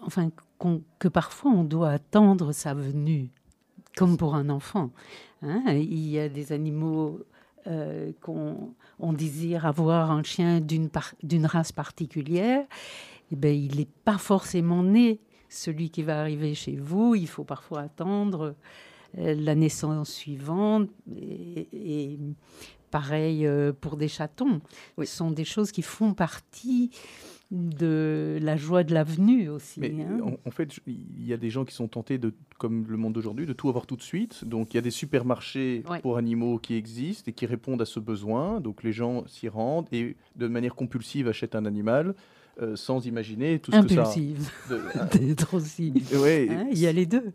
enfin, 0.03 0.31
qu'on- 0.59 0.83
que 0.99 1.09
parfois 1.09 1.51
on 1.53 1.65
doit 1.65 1.91
attendre 1.91 2.53
sa 2.53 2.75
venue, 2.75 3.31
comme 3.97 4.17
pour 4.17 4.35
un 4.35 4.49
enfant. 4.51 4.91
hein. 5.43 5.62
Il 5.73 6.09
y 6.09 6.19
a 6.19 6.29
des 6.29 6.53
animaux 6.53 7.21
euh, 7.69 8.11
qu'on 8.21 8.75
on 8.99 9.12
désire 9.12 9.67
avoir 9.67 10.11
un 10.11 10.25
chien 10.25 10.61
d'une 10.61 10.89
par- 10.89 11.15
d'une 11.23 11.47
race 11.47 11.71
particulière. 11.71 12.67
Eh 13.31 13.37
ben, 13.37 13.55
il 13.55 13.77
n'est 13.77 13.89
pas 14.05 14.19
forcément 14.19 14.83
né. 14.83 15.21
Celui 15.49 15.91
qui 15.91 16.03
va 16.03 16.21
arriver 16.21 16.55
chez 16.55 16.75
vous, 16.77 17.15
il 17.15 17.29
faut 17.29 17.45
parfois 17.45 17.83
attendre 17.83 18.57
euh, 19.19 19.35
la 19.37 19.55
naissance 19.55 20.11
suivante. 20.11 20.89
Et, 21.17 21.69
et 21.73 22.19
pareil 22.93 23.45
euh, 23.47 23.73
pour 23.73 23.97
des 23.97 24.07
chatons. 24.09 24.61
Oui. 24.97 25.07
Ce 25.09 25.17
sont 25.17 25.33
des 25.33 25.45
choses 25.45 25.73
qui 25.73 25.83
font 25.83 26.15
partie 26.15 26.91
de 27.51 28.39
la 28.41 28.57
joie 28.57 28.83
de 28.83 28.95
la 28.95 29.05
venue 29.05 29.49
aussi. 29.51 29.79
Mais 29.81 29.93
hein. 30.03 30.21
en, 30.25 30.49
en 30.49 30.51
fait, 30.51 30.79
il 30.87 31.27
y 31.27 31.33
a 31.33 31.37
des 31.37 31.51
gens 31.51 31.65
qui 31.67 31.75
sont 31.75 31.87
tentés, 31.89 32.17
de, 32.17 32.33
comme 32.59 32.87
le 32.89 32.97
monde 32.97 33.13
d'aujourd'hui, 33.13 33.45
de 33.45 33.53
tout 33.53 33.69
avoir 33.69 33.87
tout 33.87 33.97
de 33.97 34.03
suite. 34.03 34.45
Donc 34.47 34.73
il 34.73 34.77
y 34.77 34.79
a 34.79 34.83
des 34.83 34.91
supermarchés 34.91 35.83
Ouais. 35.91 36.01
pour 36.01 36.17
animaux 36.17 36.59
qui 36.59 36.75
existent 36.75 37.25
et 37.31 37.33
qui 37.35 37.45
répondent 37.47 37.83
à 37.83 37.87
ce 37.87 38.01
besoin. 38.01 38.61
Donc 38.61 38.83
les 38.83 38.93
gens 38.93 39.27
s'y 39.27 39.49
rendent 39.49 39.89
et 39.93 40.17
de 40.37 40.47
manière 40.49 40.75
compulsive 40.75 41.29
achètent 41.29 41.55
un 41.55 41.67
animal 41.67 42.15
euh, 42.61 42.77
sans 42.77 43.07
imaginer 43.07 43.59
tout 43.59 43.71
ce 43.73 43.77
Impulsive. 43.77 44.51
que 44.69 44.75
ça... 45.41 45.55
aussi. 45.55 45.93
ouais, 46.23 46.49
Hein, 46.51 46.67
Il 46.73 46.79
y 46.79 46.87
a 46.87 46.93
les 46.93 47.07
deux. 47.07 47.33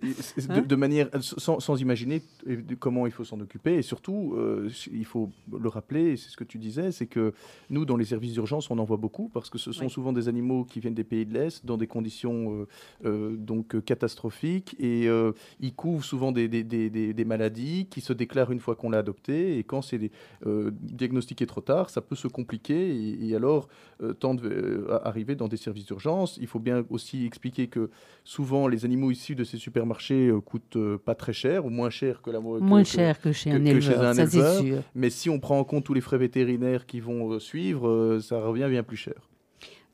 Hein 0.49 0.61
de, 0.61 0.67
de 0.67 0.75
manière 0.75 1.09
sans, 1.21 1.59
sans 1.59 1.81
imaginer 1.81 2.21
euh, 2.47 2.61
comment 2.79 3.05
il 3.07 3.11
faut 3.11 3.23
s'en 3.23 3.39
occuper. 3.39 3.75
Et 3.75 3.81
surtout 3.81 4.33
euh, 4.37 4.69
il 4.91 5.05
faut 5.05 5.29
le 5.51 5.69
rappeler 5.69 6.17
c'est 6.17 6.29
ce 6.29 6.37
que 6.37 6.43
tu 6.43 6.57
disais 6.59 6.91
c'est 6.91 7.07
que 7.07 7.33
nous 7.69 7.85
dans 7.85 7.97
les 7.97 8.05
services 8.05 8.33
d'urgence 8.33 8.69
on 8.69 8.77
en 8.77 8.83
voit 8.83 8.97
beaucoup 8.97 9.29
parce 9.29 9.49
que 9.49 9.57
ce 9.57 9.71
sont 9.71 9.89
souvent 9.89 10.13
des 10.13 10.27
animaux 10.27 10.65
qui 10.65 10.79
viennent 10.79 10.93
des 10.93 11.03
pays 11.03 11.25
de 11.25 11.33
l'est 11.33 11.65
dans 11.65 11.77
des 11.77 11.87
conditions 11.87 12.53
euh, 12.53 12.67
euh, 13.05 13.35
donc 13.35 13.75
euh, 13.75 13.81
catastrophiques. 13.81 14.75
Et 14.79 15.07
euh, 15.07 15.31
ils 15.59 15.73
couvrent 15.73 16.03
souvent 16.05 16.31
des, 16.31 16.47
des- 16.47 16.63
des- 16.63 16.89
des- 16.89 17.13
des 17.13 17.25
maladies 17.25 17.87
qui 17.89 18.01
se 18.01 18.13
déclarent 18.13 18.51
une 18.51 18.59
fois 18.59 18.75
qu'on 18.75 18.89
l'a 18.89 18.99
adopté. 18.99 19.57
Et 19.57 19.63
quand 19.63 19.81
c'est 19.81 20.11
euh, 20.45 20.71
diagnostiqué 20.81 21.45
trop 21.45 21.61
tard 21.61 21.89
ça 21.89 22.01
peut 22.01 22.15
se 22.15 22.27
compliquer. 22.27 22.95
Et, 22.95 23.29
et 23.29 23.35
alors 23.35 23.67
euh, 24.03 24.13
tendre 24.13 24.43
euh, 24.45 24.99
à 25.03 25.06
arriver 25.07 25.35
dans 25.35 25.47
des 25.47 25.57
services 25.57 25.85
d'urgence. 25.85 26.37
Il 26.41 26.47
faut 26.47 26.59
bien 26.59 26.85
aussi 26.89 27.25
expliquer 27.25 27.67
que 27.67 27.89
souvent 28.23 28.67
les 28.67 28.85
animaux 28.85 29.09
issus 29.11 29.35
de 29.35 29.43
ces 29.43 29.57
supermarchés 29.57 30.27
euh, 30.27 30.39
coûtent 30.41 30.75
euh, 30.75 30.97
pas 30.97 31.15
très 31.15 31.33
cher 31.33 31.65
ou 31.65 31.69
moins 31.69 31.89
cher 31.89 32.21
que 32.21 32.29
la 32.29 32.39
que- 32.39 32.59
Moins 32.59 32.83
que- 32.83 32.89
cher 32.89 33.19
que 33.21 33.31
chez 33.31 33.49
que- 33.51 33.55
un 33.55 33.59
que 33.59 33.65
chez 33.79 33.87
éleveur, 33.91 34.03
un 34.03 34.13
ça 34.13 34.27
c'est 34.27 34.37
éleveur. 34.37 34.61
sûr. 34.61 34.83
Mais 34.95 35.09
si 35.09 35.29
on 35.29 35.39
prend 35.39 35.57
en 35.59 35.63
compte 35.63 35.85
tous 35.85 35.93
les 35.93 36.01
frais 36.01 36.17
vétérinaires 36.17 36.85
qui 36.85 36.99
vont 36.99 37.31
euh, 37.31 37.39
suivre, 37.39 37.87
euh, 37.87 38.19
ça 38.19 38.39
revient 38.41 38.67
bien 38.69 38.83
plus 38.83 38.97
cher. 38.97 39.15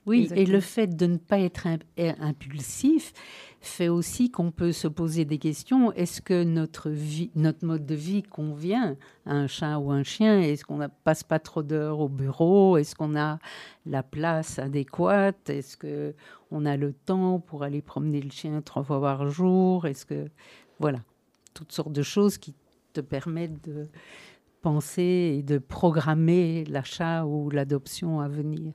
Oui, 0.05 0.27
et 0.35 0.45
le 0.45 0.59
fait 0.59 0.87
de 0.97 1.05
ne 1.05 1.15
pas 1.17 1.39
être 1.39 1.65
impulsif 2.19 3.13
fait 3.65 3.89
aussi 3.89 4.29
qu'on 4.29 4.51
peut 4.51 4.71
se 4.71 4.87
poser 4.87 5.25
des 5.25 5.37
questions. 5.37 5.91
Est-ce 5.93 6.21
que 6.21 6.43
notre, 6.43 6.89
vie, 6.89 7.31
notre 7.35 7.65
mode 7.65 7.85
de 7.85 7.95
vie 7.95 8.23
convient 8.23 8.97
à 9.25 9.33
un 9.33 9.47
chat 9.47 9.77
ou 9.79 9.91
un 9.91 10.03
chien? 10.03 10.39
Est-ce 10.39 10.65
qu'on 10.65 10.77
ne 10.77 10.87
passe 11.03 11.23
pas 11.23 11.39
trop 11.39 11.63
d'heures 11.63 11.99
au 11.99 12.09
bureau? 12.09 12.77
Est-ce 12.77 12.95
qu'on 12.95 13.15
a 13.15 13.39
la 13.85 14.03
place 14.03 14.59
adéquate? 14.59 15.49
Est-ce 15.49 15.77
qu'on 15.77 16.65
a 16.65 16.77
le 16.77 16.93
temps 16.93 17.39
pour 17.39 17.63
aller 17.63 17.81
promener 17.81 18.21
le 18.21 18.31
chien 18.31 18.61
trois 18.61 18.83
fois 18.83 19.01
par 19.01 19.27
jour? 19.29 19.85
Est-ce 19.85 20.05
que... 20.05 20.27
Voilà, 20.79 20.99
toutes 21.53 21.71
sortes 21.71 21.93
de 21.93 22.01
choses 22.01 22.37
qui 22.37 22.53
te 22.93 23.01
permettent 23.01 23.63
de 23.63 23.87
penser 24.61 25.35
et 25.37 25.43
de 25.43 25.57
programmer 25.57 26.63
l'achat 26.65 27.25
ou 27.25 27.49
l'adoption 27.49 28.19
à 28.19 28.27
venir. 28.27 28.73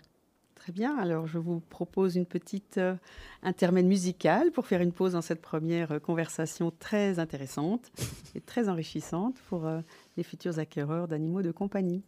Très 0.68 0.74
bien, 0.74 0.98
alors 0.98 1.26
je 1.26 1.38
vous 1.38 1.60
propose 1.60 2.16
une 2.16 2.26
petite 2.26 2.76
euh, 2.76 2.94
intermède 3.42 3.86
musicale 3.86 4.50
pour 4.50 4.66
faire 4.66 4.82
une 4.82 4.92
pause 4.92 5.12
dans 5.12 5.22
cette 5.22 5.40
première 5.40 5.92
euh, 5.92 5.98
conversation 5.98 6.70
très 6.78 7.18
intéressante 7.18 7.90
et 8.34 8.42
très 8.42 8.68
enrichissante 8.68 9.36
pour 9.48 9.66
euh, 9.66 9.80
les 10.18 10.22
futurs 10.22 10.58
acquéreurs 10.58 11.08
d'animaux 11.08 11.40
de 11.40 11.52
compagnie. 11.52 12.02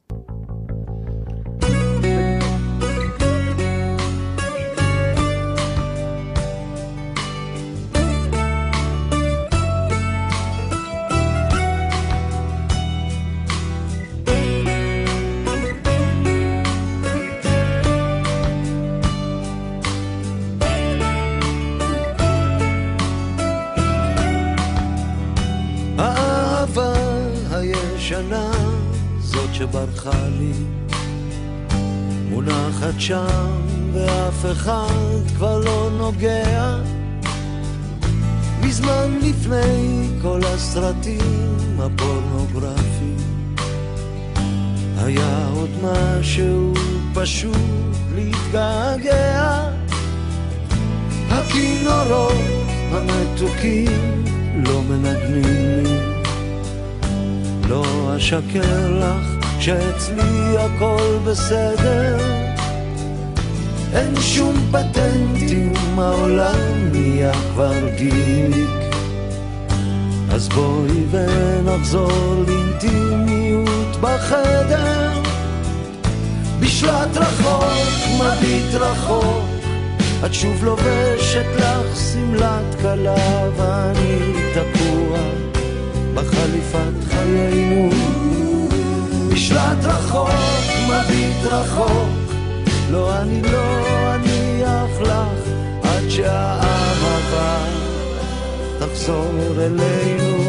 הסרטים 42.00 42.37
הפורנוגרפיים 42.50 43.16
היה 44.97 45.49
עוד 45.54 45.71
משהו 45.83 46.73
פשוט 47.14 47.57
להתגעגע. 48.14 49.69
הכינורות 51.30 52.35
המתוקים 52.92 54.25
לא 54.66 54.83
מנגנים 54.83 55.85
לי. 55.85 55.99
לא 57.69 57.85
אשקר 58.16 58.99
לך 58.99 59.47
שאצלי 59.61 60.59
הכל 60.59 61.19
בסדר. 61.26 62.19
אין 63.92 64.21
שום 64.21 64.54
פטנטים, 64.73 65.73
העולם 65.99 66.90
נהיה 66.92 67.33
כבר 67.33 67.88
גיק 67.99 68.80
אז 70.41 70.49
בואי 70.49 71.05
ונחזור 71.11 72.45
לאינטימיות 72.49 73.97
בחדר. 74.01 75.13
בשלט 76.61 77.17
רחוק, 77.17 77.65
מביט 78.15 78.75
רחוק 78.75 79.45
את 80.25 80.35
שוב 80.35 80.65
לובשת 80.65 81.47
לך 81.57 81.97
שמלת 82.13 82.81
כלה 82.83 83.49
ואני 83.57 84.33
תקוע 84.55 85.19
בחליפת 86.15 87.05
חיינו. 87.11 87.91
משלט 89.33 89.85
רחוק, 89.85 90.31
מביט 90.87 91.45
רחוק, 91.45 92.09
לא 92.91 93.21
אני 93.21 93.43
לא 93.43 93.81
אניח 94.15 95.01
לך 95.01 95.49
עד 95.83 96.09
שהאהבה 96.09 96.60
תחזור 98.93 99.35
אלינו. 99.59 100.41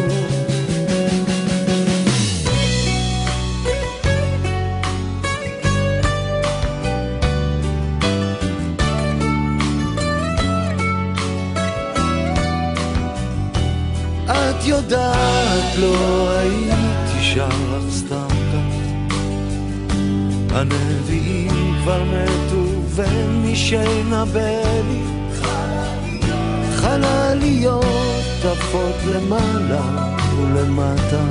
את 14.30 14.68
יודעת, 14.68 15.78
לא 15.80 16.30
הייתי 16.30 17.22
שם 17.22 17.50
לך 17.50 17.94
סתם 17.94 18.28
הנביאים 20.52 21.76
כבר 21.84 22.04
מתו 22.04 22.82
ומי 22.96 23.56
שינבא 23.56 24.62
לי 24.88 25.02
חלליות 26.76 28.01
עפות 28.46 28.96
למעלה 29.06 30.16
ולמטה. 30.38 31.24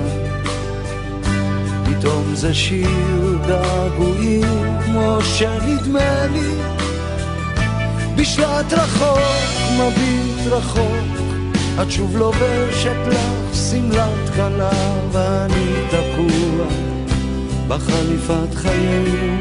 פתאום 1.85 2.35
זה 2.35 2.55
שיר 2.55 3.39
געגועים 3.47 4.79
כמו 4.85 5.19
שנדמה 5.23 6.27
לי. 6.33 6.55
בשלט 8.17 8.73
רחוק 8.73 9.21
מביט 9.79 10.47
רחוק 10.47 11.21
את 11.83 11.91
שוב 11.91 12.17
לובשת 12.17 12.97
לך 13.07 13.57
שמלת 13.71 14.35
כלה 14.37 14.71
ואני 15.13 15.75
תקוע 15.89 16.67
בחליפת 17.69 18.55
חיינו 18.55 19.37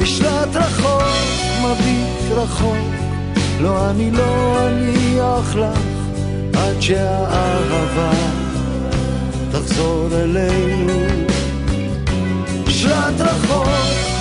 בשלט 0.00 0.56
רחוק, 0.56 1.02
מביט 1.62 2.32
רחוק 2.32 2.76
לא 3.60 3.90
אני 3.90 4.10
לא 4.10 4.58
אניח 4.66 5.56
לך 5.56 5.95
עד 6.56 6.80
שהאהבה 6.80 8.10
תחזור 9.52 10.08
אלינו. 10.12 10.92
בשלט 12.66 13.20
רחוק, 13.20 13.68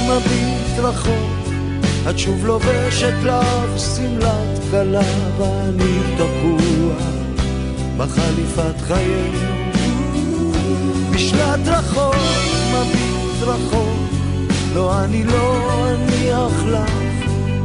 מביט 0.08 0.80
רחוק 0.80 1.36
את 2.10 2.20
שוב 2.20 2.46
לובשת 2.46 3.14
לך 3.24 3.80
שמלת 3.96 4.60
כלה 4.72 5.02
ואני 5.38 6.00
תקוע 6.16 6.96
בחליפת 7.98 8.82
חיינו. 8.88 9.56
בשלט 11.12 11.68
רחוק 11.68 12.16
מביט 12.74 13.42
רחוק, 13.42 13.98
לא 14.76 15.04
אני 15.04 15.24
לא 15.24 15.58
אניח 15.90 16.64
לך 16.66 16.92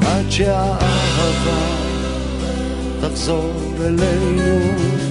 עד 0.06 0.30
שהאהבה 0.30 1.89
תחזור 3.00 3.52
אלינו. 3.80 5.09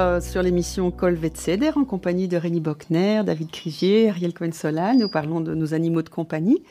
Euh, 0.00 0.18
sur 0.18 0.42
l'émission 0.42 0.90
Colvet 0.90 1.32
Ceder 1.34 1.72
en 1.76 1.84
compagnie 1.84 2.26
de 2.26 2.38
Rémi 2.38 2.60
Bockner, 2.60 3.22
David 3.22 3.50
Crigier, 3.50 4.08
Ariel 4.08 4.32
Cohen-Solal. 4.32 4.96
Nous 4.96 5.10
parlons 5.10 5.42
de 5.42 5.54
nos 5.54 5.74
animaux 5.74 6.00
de 6.00 6.08
compagnie 6.08 6.62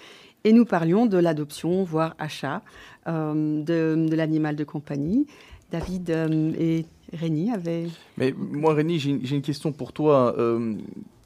et 0.43 0.51
nous 0.51 0.65
parlions 0.65 1.05
de 1.05 1.17
l'adoption, 1.19 1.83
voire 1.83 2.15
achat 2.17 2.63
euh, 3.07 3.61
de, 3.61 4.15
l'animal 4.15 4.55
de 4.55 4.63
compagnie. 4.63 5.27
David 5.71 6.09
euh, 6.09 6.53
et 6.57 6.85
Rémi 7.13 7.51
avaient. 7.51 7.85
Mais 8.17 8.33
moi, 8.35 8.73
Rémi, 8.73 8.97
j'ai 8.97 9.35
une 9.35 9.43
question 9.43 9.73
pour 9.73 9.93
toi. 9.93 10.35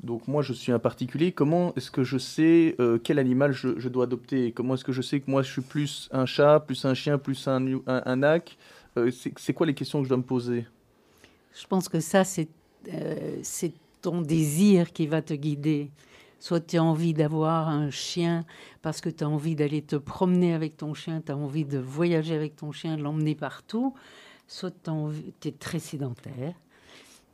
donc 0.04 0.28
moi, 0.28 0.42
je 0.42 0.52
suis 0.52 0.74
un 0.74 0.80
particulier. 0.80 1.32
Comment 1.32 1.74
est-ce 1.76 1.90
que 1.90 2.04
je 2.04 2.18
sais 2.18 2.76
quel 3.06 3.18
animal 3.18 3.54
je, 3.54 3.88
dois 3.88 4.04
adopter? 4.04 4.52
Comment 4.52 4.74
est-ce 4.74 4.84
que 4.84 4.92
je 4.92 5.02
sais 5.02 5.22
que 5.22 5.32
moi, 5.32 5.42
je 5.42 5.52
suis 5.54 5.62
plus 5.62 6.10
un 6.12 6.26
chat, 6.26 6.60
plus 6.60 6.84
un 6.84 6.96
chien, 6.96 7.18
plus 7.18 7.48
un, 7.48 7.66
un, 7.88 8.02
un 8.06 8.24
ac? 8.24 8.58
C'est 9.38 9.54
quoi 9.54 9.66
les 9.66 9.74
questions 9.74 10.00
que 10.00 10.06
je 10.06 10.10
dois 10.10 10.18
me 10.18 10.24
poser? 10.24 10.66
Je 11.54 11.68
pense 11.68 11.90
que 11.90 12.00
ça, 12.00 12.24
c'est 12.24 12.50
euh, 12.92 13.42
ton 14.02 14.22
désir 14.22 14.92
qui 14.92 15.08
va 15.08 15.22
te 15.22 15.34
guider. 15.34 15.92
Soit 16.40 16.60
tu 16.60 16.78
as 16.78 16.84
envie 16.84 17.14
d'avoir 17.14 17.70
un 17.70 17.90
chien 17.90 18.46
parce 18.82 19.00
que 19.00 19.10
tu 19.10 19.24
as 19.24 19.30
envie 19.30 19.56
d'aller 19.56 19.82
te 19.82 19.96
promener 19.96 20.54
avec 20.54 20.76
ton 20.76 20.94
chien, 20.94 21.22
tu 21.26 21.32
as 21.32 21.38
envie 21.38 21.64
de 21.64 21.80
voyager 21.80 22.36
avec 22.36 22.58
ton 22.58 22.72
chien, 22.72 22.98
de 22.98 23.02
l'emmener 23.02 23.36
partout. 23.36 23.94
Soit 24.48 24.74
tu 24.84 25.48
es 25.48 25.52
très 25.52 25.80
sédentaire, 25.80 26.54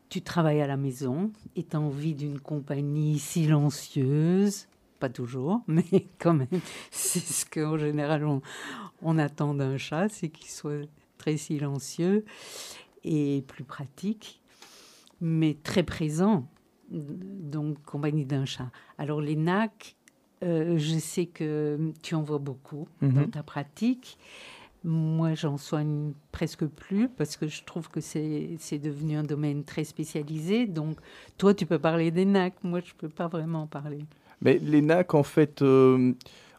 tu 0.10 0.22
travailles 0.22 0.62
à 0.62 0.68
la 0.68 0.78
maison 0.78 1.32
et 1.56 1.64
tu 1.64 1.76
as 1.76 1.80
envie 1.80 2.14
d'une 2.14 2.40
compagnie 2.40 3.18
silencieuse. 3.18 4.68
Pas 5.00 5.10
toujours, 5.10 5.62
mais 5.68 6.08
quand 6.20 6.34
même, 6.34 6.48
c'est 6.92 7.20
ce 7.20 7.46
qu'en 7.46 7.78
général 7.78 8.28
on 9.02 9.18
attend 9.18 9.56
d'un 9.56 9.78
chat, 9.78 10.10
c'est 10.10 10.30
qu'il 10.30 10.50
soit 10.50 10.88
très 11.18 11.38
silencieux 11.38 12.26
et 13.04 13.44
plus 13.48 13.64
pratique, 13.64 14.42
mais 15.22 15.56
très 15.64 15.84
présent 15.84 16.48
donc 16.92 17.82
compagnie 17.84 18.26
d'un 18.26 18.46
chat. 18.46 18.72
Alors 18.98 19.22
les 19.22 19.36
NAC, 19.36 19.96
euh, 20.44 20.78
je 20.78 20.98
sais 20.98 21.28
que 21.28 21.92
tu 22.02 22.16
en 22.16 22.24
vois 22.24 22.40
beaucoup 22.40 22.88
dans 23.02 23.08
Mhm. 23.10 23.30
ta 23.32 23.44
pratique. 23.44 24.18
Moi, 24.86 25.34
j'en 25.34 25.58
soigne 25.58 26.14
presque 26.32 26.66
plus 26.66 27.10
parce 27.10 27.36
que 27.36 27.48
je 27.48 27.64
trouve 27.66 27.90
que 27.90 28.00
c'est 28.00 28.58
devenu 28.82 29.18
un 29.18 29.24
domaine 29.24 29.66
très 29.66 29.84
spécialisé. 29.84 30.68
Donc, 30.68 30.98
toi, 31.38 31.54
tu 31.54 31.66
peux 31.66 31.80
parler 31.80 32.12
des 32.12 32.24
NAC. 32.24 32.64
Moi, 32.64 32.80
je 32.80 32.94
peux 32.98 33.10
pas 33.10 33.28
vraiment 33.28 33.64
en 33.64 33.68
parler. 33.68 34.00
Mais 34.42 34.58
les 34.58 34.82
NAC, 34.82 35.14
en 35.16 35.24
fait, 35.24 35.62
euh, 35.62 36.14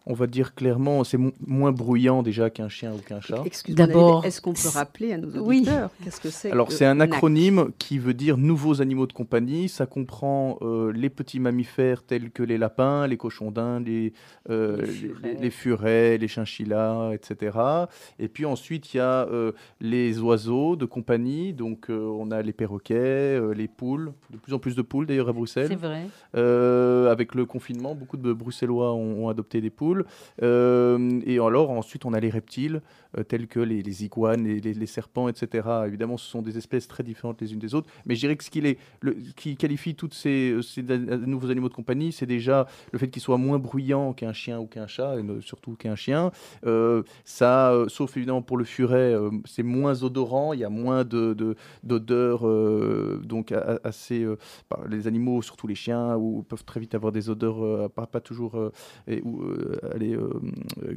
on 0.06 0.14
va 0.14 0.26
dire 0.26 0.54
clairement, 0.54 1.04
c'est 1.04 1.18
mo- 1.18 1.32
moins 1.46 1.72
bruyant 1.72 2.22
déjà 2.22 2.48
qu'un 2.50 2.68
chien 2.68 2.92
ou 2.94 2.98
qu'un 2.98 3.20
chat. 3.20 3.42
D'abord, 3.68 4.24
est-ce 4.24 4.40
qu'on 4.40 4.54
peut 4.54 4.68
rappeler 4.72 5.12
à 5.12 5.18
nos 5.18 5.28
oui. 5.40 5.58
auditeurs 5.58 5.90
qu'est-ce 6.02 6.20
que 6.20 6.30
c'est 6.30 6.50
Alors, 6.50 6.68
que 6.68 6.72
c'est 6.72 6.86
un 6.86 6.94
NAC 6.94 7.14
acronyme 7.14 7.70
qui 7.78 7.98
veut 7.98 8.14
dire 8.14 8.36
nouveaux 8.38 8.80
animaux 8.80 9.06
de 9.06 9.12
compagnie. 9.12 9.68
Ça 9.68 9.86
comprend 9.86 10.58
euh, 10.62 10.90
les 10.92 11.10
petits 11.10 11.38
mammifères 11.38 12.02
tels 12.02 12.30
que 12.30 12.42
les 12.42 12.56
lapins, 12.58 13.06
les 13.06 13.16
cochons 13.18 13.50
d'Inde, 13.50 13.86
les, 13.86 14.12
euh, 14.48 14.78
Les 14.80 14.86
furets. 14.86 15.20
les- 15.34 15.34
les 15.40 15.50
furets, 15.50 16.18
les 16.18 16.28
chinchillas, 16.28 17.10
etc. 17.12 17.58
Et 18.18 18.28
puis 18.28 18.46
ensuite, 18.46 18.94
il 18.94 18.96
y 18.96 19.00
a 19.00 19.26
euh, 19.28 19.52
les 19.80 20.18
oiseaux 20.20 20.76
de 20.76 20.86
compagnie. 20.86 21.52
Donc, 21.52 21.90
euh, 21.90 21.98
on 22.18 22.30
a 22.30 22.40
les 22.42 22.52
perroquets, 22.52 22.94
euh, 22.94 23.52
les 23.52 23.68
poules, 23.68 24.12
de 24.30 24.38
plus 24.38 24.54
en 24.54 24.58
plus 24.58 24.74
de 24.74 24.82
poules 24.82 25.06
d'ailleurs 25.06 25.28
à 25.28 25.32
C'est 25.32 25.34
Bruxelles. 25.36 25.76
vrai. 25.76 26.06
Euh, 26.36 27.10
avec 27.10 27.34
le 27.34 27.44
confinement, 27.44 27.94
beaucoup 27.94 28.16
de 28.16 28.32
Bruxellois 28.32 28.92
ont, 28.94 29.24
ont 29.24 29.28
adopté 29.28 29.60
des 29.60 29.70
poules. 29.70 29.99
Euh, 30.42 31.20
et 31.24 31.34
alors, 31.38 31.70
ensuite, 31.70 32.04
on 32.04 32.12
a 32.12 32.20
les 32.20 32.30
reptiles, 32.30 32.82
euh, 33.18 33.22
tels 33.24 33.46
que 33.46 33.60
les, 33.60 34.04
iguanes, 34.04 34.44
les, 34.44 34.86
serpents, 34.86 35.28
etc. 35.28 35.68
Évidemment, 35.86 36.16
ce 36.16 36.28
sont 36.28 36.42
des 36.42 36.56
espèces 36.58 36.88
très 36.88 37.02
différentes 37.02 37.40
les 37.40 37.52
unes 37.52 37.58
des 37.58 37.74
autres. 37.74 37.90
Mais 38.06 38.14
je 38.14 38.20
dirais 38.20 38.36
que 38.36 38.44
ce 38.44 38.50
qui, 38.50 38.60
les, 38.60 38.78
le, 39.00 39.12
qui 39.36 39.56
qualifie 39.56 39.94
tous 39.94 40.12
ces, 40.12 40.54
euh, 40.78 41.16
nouveaux 41.26 41.50
animaux 41.50 41.68
de 41.68 41.74
compagnie, 41.74 42.12
c'est 42.12 42.26
déjà 42.26 42.66
le 42.92 42.98
fait 42.98 43.08
qu'ils 43.08 43.22
soient 43.22 43.38
moins 43.38 43.58
bruyants 43.58 44.12
qu'un 44.12 44.32
chien 44.32 44.58
ou 44.60 44.66
qu'un 44.66 44.86
chat, 44.86 45.16
et 45.18 45.24
surtout 45.40 45.74
qu'un 45.74 45.96
chien. 45.96 46.30
Ça, 47.24 47.74
sauf 47.88 48.16
évidemment 48.16 48.42
pour 48.42 48.56
le 48.56 48.64
furet, 48.64 49.14
c'est 49.44 49.62
moins 49.62 50.02
odorant, 50.02 50.52
il 50.52 50.60
y 50.60 50.64
a 50.64 50.70
moins 50.70 51.04
de, 51.04 51.34
de- 51.34 51.56
d'odeurs, 51.82 52.46
euh, 52.46 53.20
donc 53.24 53.52
assez. 53.84 54.26
bah, 54.70 54.80
les 54.88 55.06
animaux, 55.06 55.42
surtout 55.42 55.66
les 55.66 55.74
chiens, 55.74 56.16
ou 56.16 56.42
peuvent 56.42 56.64
très 56.64 56.80
vite 56.80 56.94
avoir 56.94 57.12
des 57.12 57.30
odeurs 57.30 57.64
euh, 57.64 57.88
pas, 57.88 58.06
pas 58.06 58.20
toujours 58.20 58.70
allez, 59.94 60.14
euh, 60.14 60.30
euh, 60.82 60.94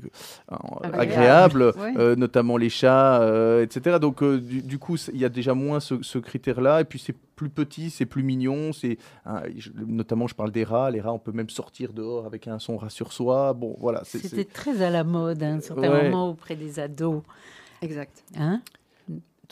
Agréable. 0.82 1.00
agréables, 1.00 1.64
Ouais. 1.80 1.94
euh, 1.98 2.16
notamment 2.16 2.58
les 2.58 2.70
chats, 2.70 3.22
euh, 3.22 3.64
etc. 3.64 4.00
Donc 4.00 4.22
euh, 4.24 4.40
du, 4.40 4.62
du 4.62 4.78
coup, 4.80 4.98
il 5.14 5.20
y 5.20 5.26
a 5.26 5.30
déjà 5.30 5.54
moins 5.54 5.80
ce, 5.80 6.02
ce 6.02 6.18
critère-là, 6.18 6.82
et 6.82 6.86
puis 6.86 7.00
c'est 7.00 7.16
plus 7.36 7.50
petit, 7.50 7.90
c'est 7.90 8.06
plus 8.06 8.24
mignon, 8.24 8.74
c'est 8.74 8.98
hein, 9.26 9.42
notamment 9.88 10.28
je 10.28 10.36
parle 10.36 10.52
des 10.52 10.64
rats, 10.64 10.92
les 10.92 11.02
rats 11.02 11.14
on 11.14 11.20
peut 11.20 11.32
même 11.32 11.50
sortir 11.50 11.92
dehors 11.94 12.26
avec 12.26 12.48
un 12.48 12.60
son 12.60 12.78
rat 12.78 12.90
sur 12.90 13.12
soi. 13.14 13.54
Bon 13.54 13.76
voilà, 13.80 14.02
C'était 14.04 14.46
très 14.46 14.82
à 14.82 14.90
la 14.90 15.04
mode 15.04 15.42
à 15.44 15.48
un 15.48 15.60
certain 15.60 15.92
Ouais. 15.92 16.04
moment 16.06 16.30
auprès 16.30 16.56
des 16.56 16.80
ados. 16.80 17.22
Exact. 17.82 18.24
Hein? 18.38 18.62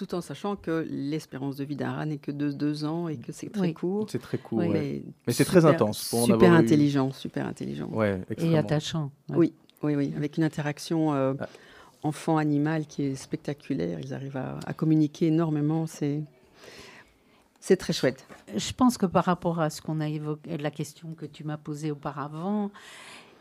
Tout 0.02 0.16
en 0.16 0.22
sachant 0.22 0.56
que 0.56 0.88
l'espérance 0.90 1.58
de 1.58 1.64
vie 1.64 1.76
d'un 1.76 1.92
rat 1.92 2.08
n'est 2.08 2.18
que 2.18 2.32
de 2.32 2.52
deux 2.52 2.86
ans 2.86 3.08
et 3.08 3.18
que 3.18 3.32
c'est 3.32 3.52
très 3.52 3.62
Oui. 3.68 3.74
court. 3.76 4.08
c'est 4.10 4.18
très. 4.18 4.40
Oui. 4.52 4.66
ouais. 4.66 4.74
Mais, 4.74 5.04
Mais 5.28 5.34
c'est 5.34 5.46
très 5.46 5.60
super- 5.60 5.76
intense 5.76 6.10
pour 6.10 6.22
en 6.22 6.26
Super 6.26 6.36
avoir 6.48 6.54
eu. 6.54 6.64
intelligent, 6.66 7.12
super 7.12 7.46
intelligent. 7.46 7.88
Ouais, 7.90 8.20
Et 8.40 8.58
attachant. 8.58 9.12
ouais. 9.30 9.38
Oui, 9.38 9.54
oui, 9.84 9.96
oui, 9.96 10.14
avec 10.18 10.38
une 10.38 10.44
interaction 10.44 11.14
euh, 11.14 11.36
Ah. 11.40 11.48
enfant-animal 12.02 12.88
qui 12.88 13.04
est 13.04 13.16
spectaculaire. 13.16 14.00
Ils 14.00 14.12
arrivent 14.16 14.38
à, 14.38 14.58
à 14.66 14.74
communiquer 14.74 15.28
énormément. 15.28 15.86
C'est 15.86 16.24
c'est 17.60 17.78
très 17.78 17.94
chouette. 17.94 18.26
Je 18.58 18.74
pense 18.74 18.98
que 18.98 19.06
par 19.06 19.26
rapport 19.26 19.60
à 19.60 19.70
ce 19.70 19.84
qu'on 19.84 20.00
a 20.02 20.10
évoqué, 20.10 20.58
la 20.58 20.72
question 20.72 21.14
que 21.16 21.28
tu 21.28 21.44
m'as 21.44 21.58
posée 21.58 21.92
auparavant, 21.92 22.72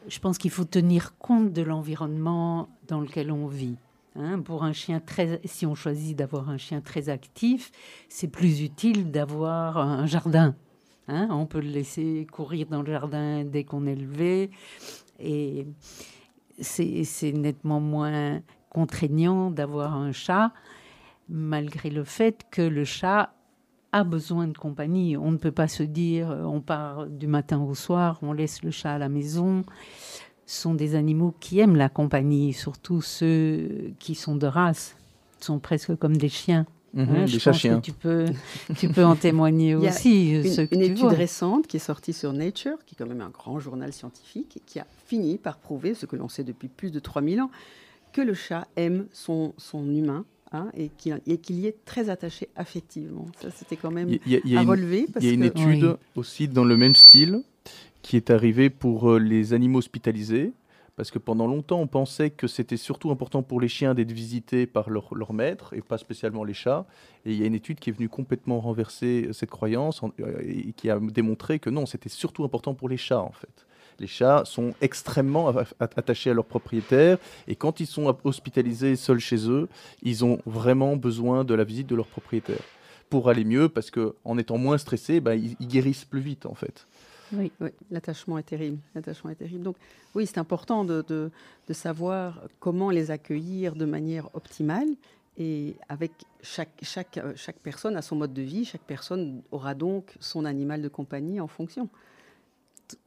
je 0.08 0.18
pense 0.18 0.36
qu'il 0.36 0.50
faut 0.50 0.64
tenir 0.66 1.16
compte 1.16 1.54
de 1.54 1.62
l'environnement 1.62 2.68
dans 2.86 3.00
lequel 3.00 3.32
on 3.32 3.46
vit. 3.46 3.76
Hein, 4.22 4.40
pour 4.40 4.64
un 4.64 4.74
chien 4.74 5.00
très, 5.00 5.40
si 5.46 5.64
on 5.64 5.74
choisit 5.74 6.14
d'avoir 6.14 6.50
un 6.50 6.58
chien 6.58 6.82
très 6.82 7.08
actif, 7.08 7.72
c'est 8.10 8.28
plus 8.28 8.60
utile 8.60 9.10
d'avoir 9.10 9.78
un 9.78 10.04
jardin. 10.04 10.54
Hein, 11.08 11.28
on 11.30 11.46
peut 11.46 11.60
le 11.60 11.70
laisser 11.70 12.26
courir 12.30 12.66
dans 12.66 12.82
le 12.82 12.92
jardin 12.92 13.44
dès 13.44 13.64
qu'on 13.64 13.86
est 13.86 13.94
levé, 13.94 14.50
et 15.18 15.66
c'est 16.60 17.32
nettement 17.32 17.80
moins 17.80 18.42
contraignant 18.68 19.50
d'avoir 19.50 19.94
un 19.96 20.12
chat, 20.12 20.52
malgré 21.30 21.88
le 21.88 22.04
fait 22.04 22.44
que 22.50 22.60
le 22.60 22.84
chat 22.84 23.32
a 23.92 24.04
besoin 24.04 24.48
de 24.48 24.58
compagnie. 24.58 25.16
On 25.16 25.30
ne 25.30 25.38
peut 25.38 25.50
pas 25.50 25.66
se 25.66 25.82
dire 25.82 26.30
euh, 26.30 26.42
on 26.44 26.60
part 26.60 27.06
du 27.06 27.26
matin 27.26 27.58
au 27.58 27.74
soir, 27.74 28.18
on 28.20 28.34
laisse 28.34 28.62
le 28.62 28.70
chat 28.70 28.92
à 28.92 28.98
la 28.98 29.08
maison. 29.08 29.64
Sont 30.52 30.74
des 30.74 30.96
animaux 30.96 31.32
qui 31.38 31.60
aiment 31.60 31.76
la 31.76 31.88
compagnie, 31.88 32.52
surtout 32.52 33.02
ceux 33.02 33.92
qui 34.00 34.16
sont 34.16 34.34
de 34.34 34.48
race. 34.48 34.96
Ils 35.40 35.44
sont 35.44 35.60
presque 35.60 35.94
comme 35.94 36.16
des 36.16 36.28
chiens. 36.28 36.66
Mhm, 36.92 37.02
hein. 37.08 37.20
des 37.20 37.26
Je 37.28 37.38
chats 37.38 37.52
pense 37.52 37.58
que 37.62 37.68
chiens. 37.68 37.80
tu 37.80 37.92
peux, 37.92 38.24
tu 38.76 38.88
peux 38.88 39.04
en 39.04 39.14
témoigner 39.14 39.70
Il 39.78 39.84
y 39.84 39.86
a 39.86 39.90
aussi. 39.90 40.34
euh, 40.34 40.42
Une, 40.42 40.48
une 40.48 40.66
tu 40.66 40.84
étude 40.86 40.98
vois. 40.98 41.10
récente 41.10 41.68
qui 41.68 41.76
est 41.76 41.80
sortie 41.80 42.12
sur 42.12 42.32
Nature, 42.32 42.78
qui 42.84 42.96
est 42.96 42.98
quand 42.98 43.06
même 43.08 43.20
un 43.20 43.28
grand 43.30 43.60
journal 43.60 43.92
scientifique, 43.92 44.56
et 44.56 44.60
qui 44.66 44.80
a 44.80 44.86
fini 45.06 45.38
par 45.38 45.56
prouver 45.58 45.94
ce 45.94 46.04
que 46.04 46.16
l'on 46.16 46.28
sait 46.28 46.42
depuis 46.42 46.66
plus 46.66 46.90
de 46.90 46.98
3000 46.98 47.40
ans, 47.42 47.50
que 48.12 48.20
le 48.20 48.34
chat 48.34 48.66
aime 48.74 49.06
son, 49.12 49.54
son 49.56 49.88
humain 49.94 50.24
hein, 50.50 50.66
et 50.76 50.88
qu'il 50.88 51.20
y 51.60 51.66
est 51.68 51.84
très 51.84 52.10
attaché 52.10 52.48
affectivement. 52.56 53.26
Ça, 53.40 53.50
c'était 53.52 53.76
quand 53.76 53.92
même 53.92 54.08
Il 54.08 54.18
y 54.32 54.34
a- 54.34 54.40
il 54.44 54.50
y 54.50 54.56
a 54.56 54.58
à 54.58 54.62
une- 54.64 54.68
relever. 54.68 55.06
Il 55.20 55.26
y 55.26 55.30
a 55.30 55.32
une 55.32 55.42
que, 55.42 55.46
étude 55.46 55.84
Oui. 55.84 55.94
aussi 56.16 56.48
dans 56.48 56.64
le 56.64 56.76
même 56.76 56.96
style 56.96 57.40
qui 58.10 58.16
est 58.16 58.30
arrivée 58.30 58.70
pour 58.70 59.08
euh, 59.08 59.18
les 59.20 59.52
animaux 59.52 59.78
hospitalisés. 59.78 60.52
Parce 60.96 61.12
que 61.12 61.20
pendant 61.20 61.46
longtemps, 61.46 61.78
on 61.78 61.86
pensait 61.86 62.30
que 62.30 62.48
c'était 62.48 62.76
surtout 62.76 63.12
important 63.12 63.44
pour 63.44 63.60
les 63.60 63.68
chiens 63.68 63.94
d'être 63.94 64.10
visités 64.10 64.66
par 64.66 64.90
leur, 64.90 65.14
leur 65.14 65.32
maître 65.32 65.74
et 65.74 65.80
pas 65.80 65.96
spécialement 65.96 66.42
les 66.42 66.52
chats. 66.52 66.86
Et 67.24 67.30
il 67.30 67.38
y 67.40 67.44
a 67.44 67.46
une 67.46 67.54
étude 67.54 67.78
qui 67.78 67.88
est 67.88 67.92
venue 67.92 68.08
complètement 68.08 68.58
renverser 68.58 69.28
cette 69.30 69.50
croyance 69.50 70.02
euh, 70.18 70.42
et 70.44 70.72
qui 70.72 70.90
a 70.90 70.98
démontré 70.98 71.60
que 71.60 71.70
non, 71.70 71.86
c'était 71.86 72.08
surtout 72.08 72.42
important 72.42 72.74
pour 72.74 72.88
les 72.88 72.96
chats 72.96 73.22
en 73.22 73.30
fait. 73.30 73.64
Les 74.00 74.08
chats 74.08 74.42
sont 74.44 74.74
extrêmement 74.80 75.52
attachés 75.78 76.30
à 76.30 76.34
leur 76.34 76.46
propriétaire 76.46 77.16
et 77.46 77.54
quand 77.54 77.78
ils 77.78 77.86
sont 77.86 78.16
hospitalisés 78.24 78.96
seuls 78.96 79.20
chez 79.20 79.48
eux, 79.48 79.68
ils 80.02 80.24
ont 80.24 80.40
vraiment 80.46 80.96
besoin 80.96 81.44
de 81.44 81.54
la 81.54 81.62
visite 81.62 81.86
de 81.86 81.94
leur 81.94 82.08
propriétaire 82.08 82.64
pour 83.08 83.28
aller 83.28 83.44
mieux 83.44 83.68
parce 83.68 83.92
que 83.92 84.16
en 84.24 84.36
étant 84.36 84.58
moins 84.58 84.78
stressés, 84.78 85.22
ils, 85.26 85.56
ils 85.60 85.68
guérissent 85.68 86.06
plus 86.06 86.20
vite 86.20 86.46
en 86.46 86.54
fait. 86.54 86.88
Oui. 87.32 87.52
Oui, 87.60 87.70
l'attachement 87.90 88.38
est 88.38 88.42
terrible. 88.44 88.78
L'attachement 88.94 89.30
est 89.30 89.34
terrible. 89.36 89.62
Donc, 89.62 89.76
oui, 90.14 90.26
c'est 90.26 90.38
important 90.38 90.84
de, 90.84 91.02
de- 91.06 91.30
de 91.68 91.72
savoir 91.72 92.40
comment 92.58 92.90
les 92.90 93.10
accueillir 93.10 93.74
de 93.74 93.84
manière 93.84 94.28
optimale. 94.34 94.88
Et 95.38 95.76
avec 95.88 96.12
chaque, 96.42 96.70
chaque, 96.82 97.16
euh, 97.18 97.32
chaque 97.36 97.56
personne 97.60 97.96
a 97.96 98.02
son 98.02 98.16
mode 98.16 98.34
de 98.34 98.42
vie, 98.42 98.64
chaque 98.64 98.82
personne 98.82 99.42
aura 99.52 99.74
donc 99.74 100.14
son 100.20 100.44
animal 100.44 100.82
de 100.82 100.88
compagnie 100.88 101.40
en 101.40 101.46
fonction, 101.46 101.88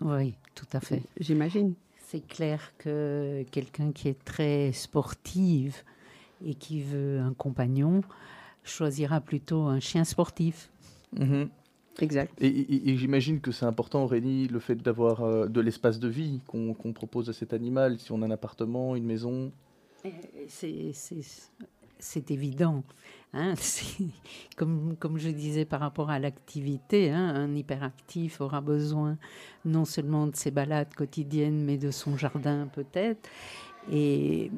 Oui, 0.02 0.34
tout 0.56 0.66
à 0.74 0.80
fait. 0.80 1.04
j'imagine. 1.20 1.74
C'est 2.08 2.26
clair 2.26 2.74
que 2.78 3.44
quelqu'un 3.52 3.92
qui 3.92 4.08
est 4.08 4.24
très 4.24 4.72
sportive 4.72 5.84
et 6.46 6.54
qui 6.56 6.82
veut 6.82 7.20
un 7.20 7.34
compagnon 7.34 8.02
choisira 8.64 9.20
plutôt 9.20 9.64
un 9.64 9.80
chien 9.80 10.04
sportif. 10.06 10.70
Exact. 12.00 12.34
Et, 12.42 12.48
et- 12.48 12.90
et 12.90 12.98
j'imagine 12.98 13.40
que 13.40 13.52
c'est 13.52 13.66
important, 13.66 14.06
Rémi, 14.08 14.48
le 14.48 14.60
fait 14.60 14.76
d'avoir 14.76 15.22
euh, 15.24 15.48
de 15.48 15.62
l'espace 15.62 16.00
de 16.00 16.08
vie 16.08 16.42
qu'on 16.48 16.74
propose 16.94 17.30
à 17.30 17.34
cet 17.34 17.54
animal, 17.54 18.00
si 18.00 18.12
on 18.12 18.22
a 18.22 18.26
un 18.26 18.32
appartement, 18.32 18.96
une 18.96 19.06
maison. 19.06 19.52
C'est- 20.48 20.92
C'est 20.94 21.22
c'est 22.00 22.32
évident. 22.32 22.84
hein. 23.34 23.54
Comme 24.58 25.18
je 25.18 25.30
disais 25.30 25.64
par 25.66 25.80
rapport 25.80 26.10
à 26.10 26.20
l'activité, 26.20 27.12
hein, 27.12 27.30
un 27.36 27.56
hyperactif 27.56 28.42
aura 28.42 28.60
besoin 28.60 29.18
non 29.64 29.86
seulement 29.86 30.28
de 30.28 30.36
ses 30.36 30.52
balades 30.52 30.94
quotidiennes, 30.96 31.64
mais 31.64 31.78
de 31.78 31.92
son 31.92 32.18
jardin 32.18 32.68
peut-être. 32.74 33.30
Et 33.92 34.52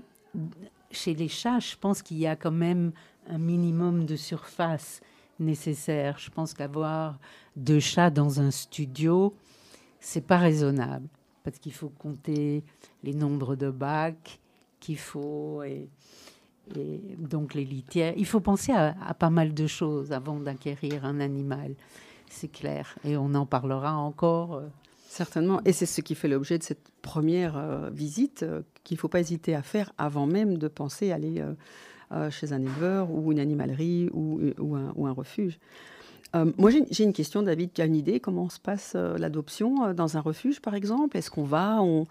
chez 0.92 1.14
les 1.14 1.28
chats, 1.28 1.60
je 1.60 1.76
pense 1.80 2.02
qu'il 2.02 2.18
y 2.18 2.26
a 2.28 2.36
quand 2.36 2.52
même 2.52 2.92
un 3.30 3.38
minimum 3.38 4.06
de 4.06 4.16
surface 4.16 5.02
nécessaire. 5.40 6.18
Je 6.18 6.30
pense 6.30 6.54
qu'avoir 6.54 7.20
deux 7.56 7.80
chats 7.80 8.10
dans 8.10 8.40
un 8.40 8.52
studio, 8.52 9.36
c'est 10.00 10.26
pas 10.26 10.38
raisonnable 10.38 11.08
parce 11.44 11.60
qu'il 11.60 11.74
faut 11.74 11.90
compter 11.90 12.64
les 13.04 13.14
nombres 13.14 13.56
de 13.56 13.70
bacs 13.70 14.40
qu'il 14.80 14.98
faut 14.98 15.64
et, 15.64 15.90
donc 17.20 17.54
les 17.54 17.64
litières. 17.64 18.16
Il 18.18 18.26
faut 18.26 18.40
penser 18.40 18.72
à, 18.72 18.96
à 19.06 19.14
pas 19.14 19.30
mal 19.30 19.54
de 19.54 19.68
choses 19.68 20.12
avant 20.12 20.40
d'acquérir 20.40 21.06
un 21.06 21.20
animal, 21.20 21.76
c'est 22.28 22.52
clair. 22.52 22.98
Et 23.04 23.16
on 23.18 23.36
en 23.36 23.46
parlera 23.46 23.96
encore. 23.96 24.64
Certainement. 25.16 25.62
Et 25.64 25.72
c'est 25.72 25.86
ce 25.86 26.02
qui 26.02 26.14
fait 26.14 26.28
l'objet 26.28 26.58
de 26.58 26.64
cette 26.64 26.92
première 27.02 27.56
euh, 27.58 27.90
visite 27.90 28.44
euh, 28.44 28.64
qu'il 28.84 28.96
ne 28.96 29.00
faut 29.00 29.08
pas 29.08 29.22
hésiter 29.22 29.56
à 29.56 29.62
faire 29.62 29.94
avant 29.98 30.26
même 30.28 30.58
de 30.58 30.68
penser 30.68 31.14
aller 31.14 31.42
euh, 32.12 32.30
chez 32.30 32.52
un 32.52 32.62
éleveur 32.62 33.10
ou 33.12 33.32
une 33.32 33.40
animalerie 33.40 34.10
ou, 34.12 34.42
ou 34.60 34.76
un, 34.76 34.92
ou 34.96 35.08
un 35.08 35.14
refuge. 35.14 35.58
Moi, 36.58 36.70
j'ai 36.92 37.04
une 37.06 37.14
question, 37.14 37.44
David. 37.44 37.72
Tu 37.74 37.82
as 37.82 37.86
une 37.86 37.96
idée 37.96 38.20
comment 38.20 38.50
se 38.50 38.60
passe 38.60 38.94
l'adoption 38.96 39.94
dans 39.94 40.18
un 40.18 40.20
refuge, 40.20 40.60
par 40.60 40.76
exemple? 40.76 41.16
Est-ce 41.16 41.32
qu'on 41.32 41.46
va, 41.46 41.82
on, 41.82 42.08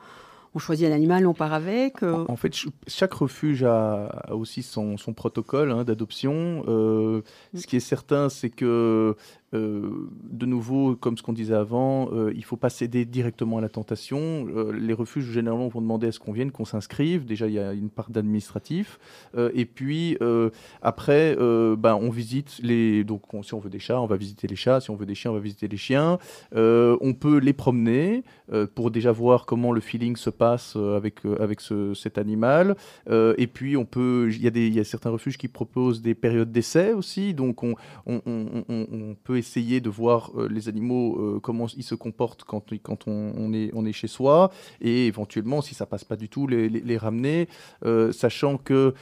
on 0.55 0.59
choisit 0.59 0.89
un 0.89 0.93
animal, 0.93 1.27
on 1.27 1.35
part 1.35 1.53
avec 1.53 2.03
En 2.03 2.37
fait, 2.37 2.55
ch- 2.55 2.73
chaque 2.87 3.13
refuge 3.13 3.65
a, 3.65 4.07
a 4.07 4.35
aussi 4.35 4.63
son, 4.63 4.97
son 4.97 5.13
protocole 5.13 5.71
hein, 5.73 5.85
d'adoption. 5.85 6.65
Euh, 6.69 7.21
Ce 7.55 7.67
qui 7.67 7.77
est 7.77 7.81
certain, 7.81 8.31
c'est 8.31 8.49
que, 8.49 9.15
de 9.55 10.47
nouveau, 10.47 10.97
comme 10.97 11.17
ce 11.17 11.23
qu'on 11.23 11.33
disait 11.33 11.55
avant, 11.55 12.11
euh, 12.13 12.31
il 12.35 12.39
ne 12.41 12.45
faut 12.45 12.57
pas 12.57 12.71
céder 12.71 13.05
directement 13.05 13.59
à 13.59 13.61
la 13.61 13.69
tentation. 13.69 14.47
Euh, 14.55 14.73
les 14.73 14.93
refuges, 14.95 15.31
généralement, 15.31 15.69
vont 15.69 15.81
demander 15.81 16.09
à 16.09 16.13
ce 16.13 16.19
qu'on 16.19 16.33
vienne, 16.33 16.51
qu'on 16.51 16.65
s'inscrive. 16.65 17.25
Déjà, 17.25 17.47
il 17.47 17.55
y 17.55 17.59
a 17.59 17.73
une 17.73 17.91
part 17.91 18.11
d'administratif. 18.11 18.99
Euh, 19.37 19.51
et 19.55 19.65
puis, 19.65 20.17
euh, 20.21 20.51
après, 20.83 21.37
euh, 21.39 21.77
ben, 21.77 21.95
on 22.01 22.11
visite 22.11 22.59
les... 22.63 23.05
Donc, 23.05 23.33
on- 23.33 23.43
si 23.43 23.55
on 23.55 23.59
veut 23.61 23.71
des 23.71 23.79
chats, 23.79 24.01
on 24.01 24.07
va 24.07 24.17
visiter 24.17 24.47
les 24.47 24.57
chats. 24.57 24.81
Si 24.81 24.91
on 24.91 24.97
veut 24.97 25.07
des 25.07 25.15
chiens, 25.15 25.31
on 25.31 25.35
va 25.35 25.41
visiter 25.41 25.69
les 25.69 25.77
chiens. 25.77 26.19
Euh, 26.55 26.97
on 27.01 27.15
peut 27.15 27.39
les 27.39 27.53
promener 27.53 28.25
euh, 28.53 28.67
pour 28.73 28.91
déjà 28.91 29.13
voir 29.13 29.47
comment 29.47 29.73
le 29.73 29.81
feeling 29.81 30.17
se 30.17 30.31
passe 30.31 30.75
euh, 30.77 30.97
avec, 30.97 31.25
euh, 31.25 31.37
avec 31.41 31.61
ce- 31.61 31.95
cet 31.95 32.19
animal. 32.19 32.77
Euh, 33.09 33.35
et 33.39 33.47
puis, 33.47 33.77
on 33.77 33.85
peut, 33.85 34.29
il 34.33 34.45
y, 34.57 34.71
y 34.75 34.81
a 34.81 34.85
certains 34.85 35.11
refuges 35.11 35.39
qui 35.39 35.49
proposent 35.49 36.03
des 36.03 36.15
périodes 36.15 36.51
d'essai 36.53 36.93
aussi. 36.93 37.35
Donc, 37.35 37.63
on, 37.63 37.75
on, 38.07 38.21
on- 38.27 38.65
on- 38.69 38.87
on 38.93 39.15
peut 39.23 39.37
essayer 39.45 39.81
de 39.81 39.91
voir 39.91 40.33
euh, 40.37 40.49
les 40.49 40.69
animaux, 40.69 41.19
euh, 41.19 41.41
comment 41.41 41.67
ils 41.77 41.85
se 41.85 41.95
comportent 41.95 42.45
quand, 42.45 42.65
quand 42.83 43.07
on, 43.07 43.53
est, 43.53 43.71
on 43.75 43.85
est 43.85 43.93
chez 43.93 44.09
soi. 44.09 44.51
Et 44.81 45.07
éventuellement, 45.07 45.61
si 45.61 45.75
ça 45.75 45.87
passe 45.87 46.05
pas 46.05 46.17
du 46.17 46.29
tout, 46.29 46.47
les, 46.47 46.97
ramener. 46.97 47.49
Euh, 47.85 48.13
sachant 48.13 48.57
que 48.57 48.95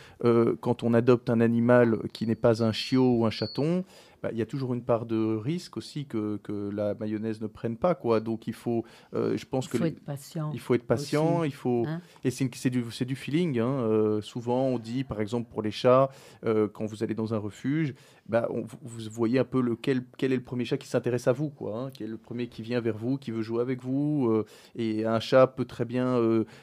quand 0.61 0.83
on 0.83 0.95
adopte 0.95 1.31
un 1.31 1.41
animal 1.41 1.99
qui 2.13 2.27
n'est 2.27 2.35
pas 2.35 2.65
un 2.65 2.73
chiot 2.73 3.19
ou 3.19 3.27
un 3.27 3.31
chaton, 3.31 3.85
bah, 4.23 4.31
il 4.33 4.39
y 4.39 4.43
a 4.43 4.47
toujours 4.47 4.73
une 4.75 4.83
part 4.85 5.05
de 5.07 5.37
risque 5.37 5.77
aussi 5.77 6.07
que, 6.07 6.37
que 6.45 6.71
la 6.71 6.95
mayonnaise 6.95 7.41
ne 7.41 7.47
prenne 7.49 7.77
pas. 7.77 7.95
Quoi. 7.95 8.21
Donc, 8.21 8.47
il 8.47 8.53
faut, 8.55 8.85
euh, 9.15 9.37
je 9.37 9.45
pense 9.45 9.67
Il 9.67 9.71
que 9.71 9.79
faut 9.79 9.85
être 9.85 10.01
patient. 10.05 10.51
il 10.55 10.61
faut 10.61 10.75
être 10.75 10.87
patient, 10.87 11.41
aussi, 11.41 11.49
il 11.49 11.53
faut 11.55 11.85
hein. 11.89 12.01
et 12.25 12.31
c'est 12.31 12.71
du 12.71 12.83
du 12.83 13.17
feeling. 13.17 13.59
hein. 13.59 13.67
Euh, 13.81 14.21
souvent, 14.21 14.63
on 14.67 14.79
dit, 14.79 15.03
par 15.05 15.21
exemple, 15.21 15.49
pour 15.51 15.61
les 15.63 15.71
chats, 15.73 16.09
euh, 16.47 16.69
quand 16.69 16.87
vous 16.87 17.03
allez 17.03 17.15
dans 17.15 17.35
un 17.35 17.39
refuge, 17.39 17.95
bah, 18.29 18.47
on- 18.51 18.63
vous- 18.63 19.11
voyez 19.11 19.39
un 19.41 19.45
peu 19.45 19.61
lequel 19.61 20.05
quel 20.17 20.33
est 20.33 20.37
le 20.37 20.43
premier 20.45 20.65
chat 20.65 20.77
qui 20.79 20.87
s'intéresse 20.89 21.27
à 21.27 21.33
vous, 21.33 21.51
quoi. 21.51 21.77
hein, 21.79 21.91
Quel 21.93 22.07
est 22.07 22.11
le 22.11 22.17
premier 22.17 22.47
qui 22.47 22.63
vient 22.63 22.81
vers 22.81 22.97
vous, 22.97 23.19
qui 23.19 23.31
veut 23.33 23.43
jouer 23.43 23.61
avec 23.61 23.83
vous. 23.83 24.45
et 24.77 25.05
un 25.05 25.19
chat 25.21 25.47
peut 25.49 25.65
très 25.65 25.85
bien 25.85 26.17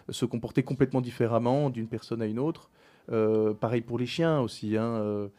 se 0.10 0.26
comporter 0.26 0.63
complètement 0.63 1.02
différemment 1.02 1.69
d'une 1.69 1.88
personne 1.88 2.22
à 2.22 2.26
une 2.26 2.39
autre. 2.39 2.69
Pareil 3.60 3.82
pour 3.82 3.98
les 4.00 4.06
chiens 4.06 4.39
aussi. 4.41 4.78
hein, 4.78 5.30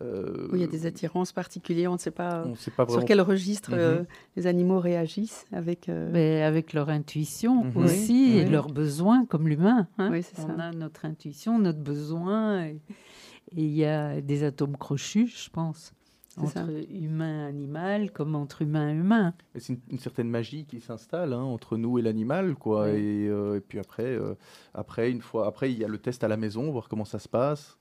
euh, 0.00 0.48
Oui, 0.52 0.58
il 0.58 0.60
y 0.60 0.64
a 0.64 0.68
des 0.68 0.86
attirances 0.86 1.32
particulières. 1.32 1.90
On 1.90 1.94
ne 1.94 1.98
sait 1.98 2.10
pas 2.10 2.44
on 2.46 2.54
sait 2.54 2.70
pas 2.70 2.86
sur 2.88 3.04
quel 3.04 3.20
registre 3.20 3.70
Mhm. 3.72 3.78
euh, 3.78 4.02
les 4.36 4.46
animaux 4.46 4.78
réagissent 4.80 5.46
avec. 5.52 5.88
euh, 5.88 6.08
Mais 6.12 6.42
avec 6.42 6.72
leur 6.72 6.88
intuition 6.88 7.64
Mhm. 7.64 7.76
aussi 7.76 8.12
Oui, 8.12 8.38
et 8.38 8.44
oui. 8.44 8.50
leurs 8.50 8.68
besoins 8.68 9.24
comme 9.26 9.48
l'humain. 9.48 9.88
hein. 9.98 10.10
Oui, 10.12 10.24
On 10.38 10.46
ça. 10.56 10.62
a 10.62 10.72
notre 10.72 11.04
intuition, 11.04 11.58
notre 11.58 11.80
besoin. 11.80 12.64
Et 12.66 12.80
il 13.52 13.70
y 13.74 13.84
a 13.84 14.20
des 14.20 14.44
atomes 14.44 14.76
crochus, 14.76 15.28
je 15.28 15.48
pense, 15.50 15.92
entre 16.36 16.70
humain-animal 16.90 18.10
comme 18.12 18.34
entre 18.34 18.62
humain-humain. 18.62 19.34
C'est 19.56 19.72
une, 19.72 19.80
une 19.90 19.98
certaine 19.98 20.28
magie 20.28 20.64
qui 20.64 20.80
s'installe 20.80 21.32
hein, 21.32 21.42
entre 21.42 21.76
nous 21.76 21.98
et 21.98 22.02
l'animal, 22.02 22.54
quoi. 22.54 22.84
Oui. 22.84 22.98
Et, 23.00 23.28
euh, 23.28 23.56
et 23.56 23.60
puis 23.60 23.78
après, 23.78 24.04
euh, 24.04 24.34
après 24.74 25.10
une 25.10 25.20
fois, 25.22 25.46
après 25.46 25.72
il 25.72 25.78
y 25.78 25.84
a 25.84 25.88
le 25.88 25.98
test 25.98 26.22
à 26.24 26.28
la 26.28 26.36
maison, 26.36 26.70
voir 26.70 26.88
comment 26.88 27.04
ça 27.04 27.18
se 27.18 27.28
passe. 27.28 27.76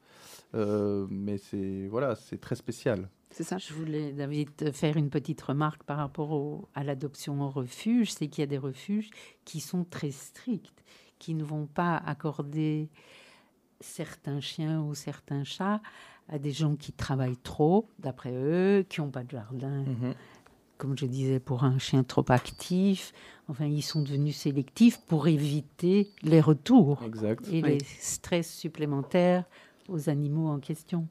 Euh, 0.56 1.08
mais 1.10 1.38
c'est 1.38 1.88
voilà, 1.88 2.16
c'est 2.16 2.38
très 2.40 2.56
spécial. 2.56 3.10
C'est 3.30 3.44
ça. 3.44 3.58
Je 3.58 3.74
voulais, 3.74 4.14
David, 4.14 4.72
faire 4.72 4.96
une 4.98 5.10
petite 5.10 5.42
remarque 5.42 5.84
par 5.84 5.98
rapport 5.98 6.32
au- 6.32 6.70
à 6.74 6.84
l'adoption 6.84 7.42
en 7.42 7.50
refuge. 7.50 8.12
C'est 8.14 8.28
qu'il 8.28 8.42
y 8.42 8.44
a 8.44 8.48
des 8.48 8.58
refuges 8.58 9.10
qui 9.44 9.60
sont 9.60 9.84
très 9.84 10.12
stricts, 10.12 10.84
qui 11.20 11.34
ne 11.34 11.44
vont 11.44 11.66
pas 11.68 11.98
accorder 11.98 12.90
certains 13.80 14.40
chiens 14.40 14.82
ou 14.82 14.96
certains 14.96 15.44
chats 15.44 15.82
à 16.30 16.40
des 16.40 16.52
gens 16.52 16.76
qui 16.76 16.92
travaillent 16.94 17.38
trop, 17.38 17.90
d'après 18.00 18.34
eux, 18.34 18.86
qui 18.90 19.02
n'ont 19.02 19.12
pas 19.12 19.24
de 19.24 19.32
jardin, 19.32 19.86
comme 20.78 20.98
je 20.98 21.06
disais, 21.06 21.40
pour 21.40 21.64
un 21.64 21.78
chien 21.80 22.04
trop 22.04 22.26
actif. 22.30 23.14
Enfin, 23.48 23.66
ils 23.66 23.82
sont 23.82 24.02
devenus 24.02 24.36
sélectifs 24.38 25.00
pour 25.06 25.28
éviter 25.28 26.10
les 26.24 26.42
retours 26.42 27.02
Exact. 27.04 27.48
et 27.50 27.62
Oui. 27.62 27.70
les 27.78 27.80
stress 27.84 28.52
supplémentaires 28.54 29.46
aux 29.90 30.10
animaux 30.10 30.48
en 30.50 30.60
question. 30.60 31.08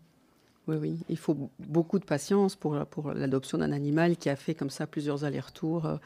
Oui, 0.69 0.77
oui. 0.81 0.97
Il 1.09 1.17
faut 1.19 1.37
beaucoup 1.61 1.99
de 2.01 2.05
patience 2.05 2.57
pour, 2.57 2.77
pour 2.87 3.12
l'adoption 3.12 3.59
d'un 3.59 3.71
animal 3.73 4.17
qui 4.17 4.29
a 4.29 4.35
fait 4.37 4.55
comme 4.55 4.71
ça 4.71 4.87
plusieurs 4.87 5.25
allers-retours 5.25 5.87
euh, 5.87 5.97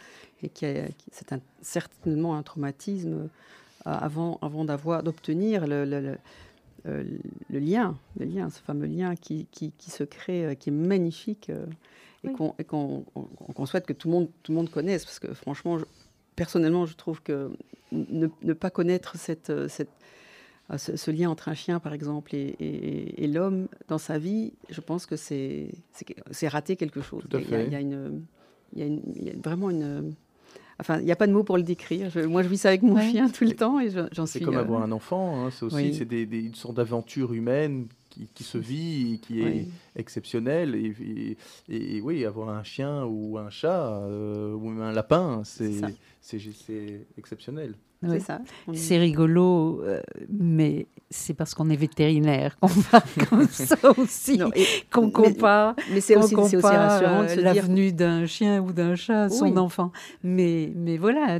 et 0.43 0.49
qui, 0.51 0.67
qui- 0.99 1.11
c'est 1.13 1.35
certainement 1.63 2.37
un 2.37 2.43
traumatisme 2.43 3.13
euh, 3.15 3.27
avant, 3.85 4.39
avant 4.43 4.65
d'avoir 4.67 5.03
d'obtenir 5.03 5.67
le, 5.67 5.85
le- 5.87 6.01
le- 6.01 6.19
euh, 6.87 7.05
le 7.51 7.59
lien, 7.59 7.97
le 8.19 8.27
lien, 8.27 8.51
ce 8.51 8.61
fameux 8.61 8.87
lien 8.87 9.15
qui, 9.17 9.47
qui, 9.51 9.73
qui 9.79 9.91
se 9.91 10.05
crée, 10.05 10.45
euh, 10.45 10.55
qui 10.55 10.69
est 10.69 10.73
magnifique 10.73 11.49
euh, 11.51 11.65
et 12.23 12.29
Oui. 12.29 12.35
qu'on 12.35 13.67
souhaite 13.67 13.87
que 13.87 13.95
tout 13.95 14.09
le 14.09 14.13
monde, 14.15 14.29
tout 14.43 14.53
le 14.53 14.57
monde 14.57 14.71
connaisse 14.71 15.07
parce 15.07 15.19
que 15.19 15.33
franchement, 15.33 15.79
je- 15.79 15.87
personnellement, 16.37 16.85
je 16.85 16.95
trouve 16.97 17.23
que 17.23 17.51
ne, 17.93 18.29
ne 18.43 18.53
pas 18.53 18.69
connaître 18.69 19.17
cette, 19.17 19.51
cette 19.69 19.89
ce, 20.79 20.97
ce 20.97 21.11
lien 21.11 21.31
entre 21.31 21.49
un 21.49 21.55
chien, 21.55 21.81
par 21.81 21.93
exemple, 21.93 22.35
et, 22.35 22.55
et- 22.61 23.25
et 23.25 23.27
l'homme 23.27 23.69
dans 23.89 23.99
sa 23.99 24.19
vie, 24.19 24.53
je 24.69 24.81
pense 24.81 25.07
que 25.07 25.17
c'est 25.17 25.69
c'est 25.93 26.05
que- 26.05 26.21
c'est 26.31 26.49
rater 26.49 26.77
quelque 26.77 27.01
chose. 27.01 27.25
Il 27.31 27.35
y 27.35 27.43
a- 27.43 27.45
fait. 27.47 27.67
Il 27.67 27.73
y 27.73 27.77
a, 27.77 27.81
une, 27.81 28.23
il 28.75 28.79
y 28.79 28.83
a 28.83 28.87
une- 28.87 29.03
il 29.17 29.25
y 29.25 29.31
a 29.31 29.35
vraiment 29.43 29.71
une. 29.71 30.15
Enfin, 30.79 30.99
il 30.99 31.05
n'y 31.05 31.13
a 31.13 31.17
pas 31.17 31.27
de 31.27 31.33
mots 31.33 31.45
pour 31.45 31.59
le 31.59 31.63
décrire. 31.63 32.09
Je- 32.09 32.21
moi, 32.21 32.43
je 32.43 32.49
vis 32.49 32.57
ça 32.57 32.69
avec 32.71 32.81
mon 32.83 32.95
Ouais. 32.95 33.11
chien 33.11 33.29
tout 33.29 33.45
le 33.45 33.55
temps 33.55 33.81
et 33.81 33.91
je- 33.91 34.09
j'en 34.13 34.25
suis. 34.25 34.39
C'est 34.39 34.45
comme 34.45 34.57
euh, 34.57 34.61
avoir 34.61 34.83
un 34.83 34.93
enfant. 34.93 35.45
hein, 35.45 35.51
C'est 35.51 35.65
aussi 35.67 35.77
oui. 35.77 35.95
c'est 35.95 36.07
des, 36.07 36.25
des- 36.25 36.41
une 36.41 36.55
sorte 36.55 36.77
d'aventure 36.77 37.35
humaine 37.35 37.87
qui, 38.09 38.29
qui 38.33 38.45
se 38.45 38.57
vit 38.57 39.15
et 39.15 39.19
qui 39.19 39.41
est 39.43 39.45
oui. 39.45 39.69
exceptionnelle. 39.97 40.75
Et, 40.75 41.37
et- 41.69 41.97
et 41.97 42.01
oui, 42.01 42.25
avoir 42.25 42.49
un 42.49 42.63
chien 42.63 43.05
ou 43.05 43.37
un 43.37 43.51
chat 43.51 43.99
euh, 44.05 44.55
ou 44.55 44.71
même 44.71 44.81
un 44.83 44.93
lapin, 44.93 45.43
c'est 45.45 45.71
C'est 45.73 45.81
ça. 45.81 45.89
c'est 46.23 46.39
c'est 46.53 47.07
exceptionnel. 47.19 47.75
C'est 48.03 48.09
Oui. 48.09 48.21
ça. 48.21 48.41
On- 48.67 48.73
C'est 48.75 48.97
rigolo, 48.99 49.83
euh, 49.83 50.01
mais 50.31 50.87
c'est 51.11 51.35
parce 51.35 51.53
qu'on 51.55 51.69
est 51.69 51.77
vétérinaire 51.77 52.59
qu'on 52.59 52.67
va 52.93 53.03
comme 53.29 53.47
ça 53.51 53.77
aussi, 53.99 54.39
qu'on 54.91 55.07
mais- 55.07 55.13
compare, 55.13 55.75
Mais 55.93 56.01
c'est 56.01 56.15
qu'on 56.15 56.21
aussi, 56.21 56.35
c'est 56.35 56.41
aussi 56.41 56.57
compare, 56.57 56.91
rassurant 56.93 57.23
de 57.25 57.29
euh, 57.39 57.43
l'avenue 57.43 57.93
d'un 57.93 58.25
chien 58.27 58.63
ou 58.63 58.73
d'un 58.73 58.95
chat 58.95 59.29
son 59.29 59.57
enfant. 59.59 59.93
Mais, 60.23 60.73
mais 60.77 60.97
voilà, 60.97 61.39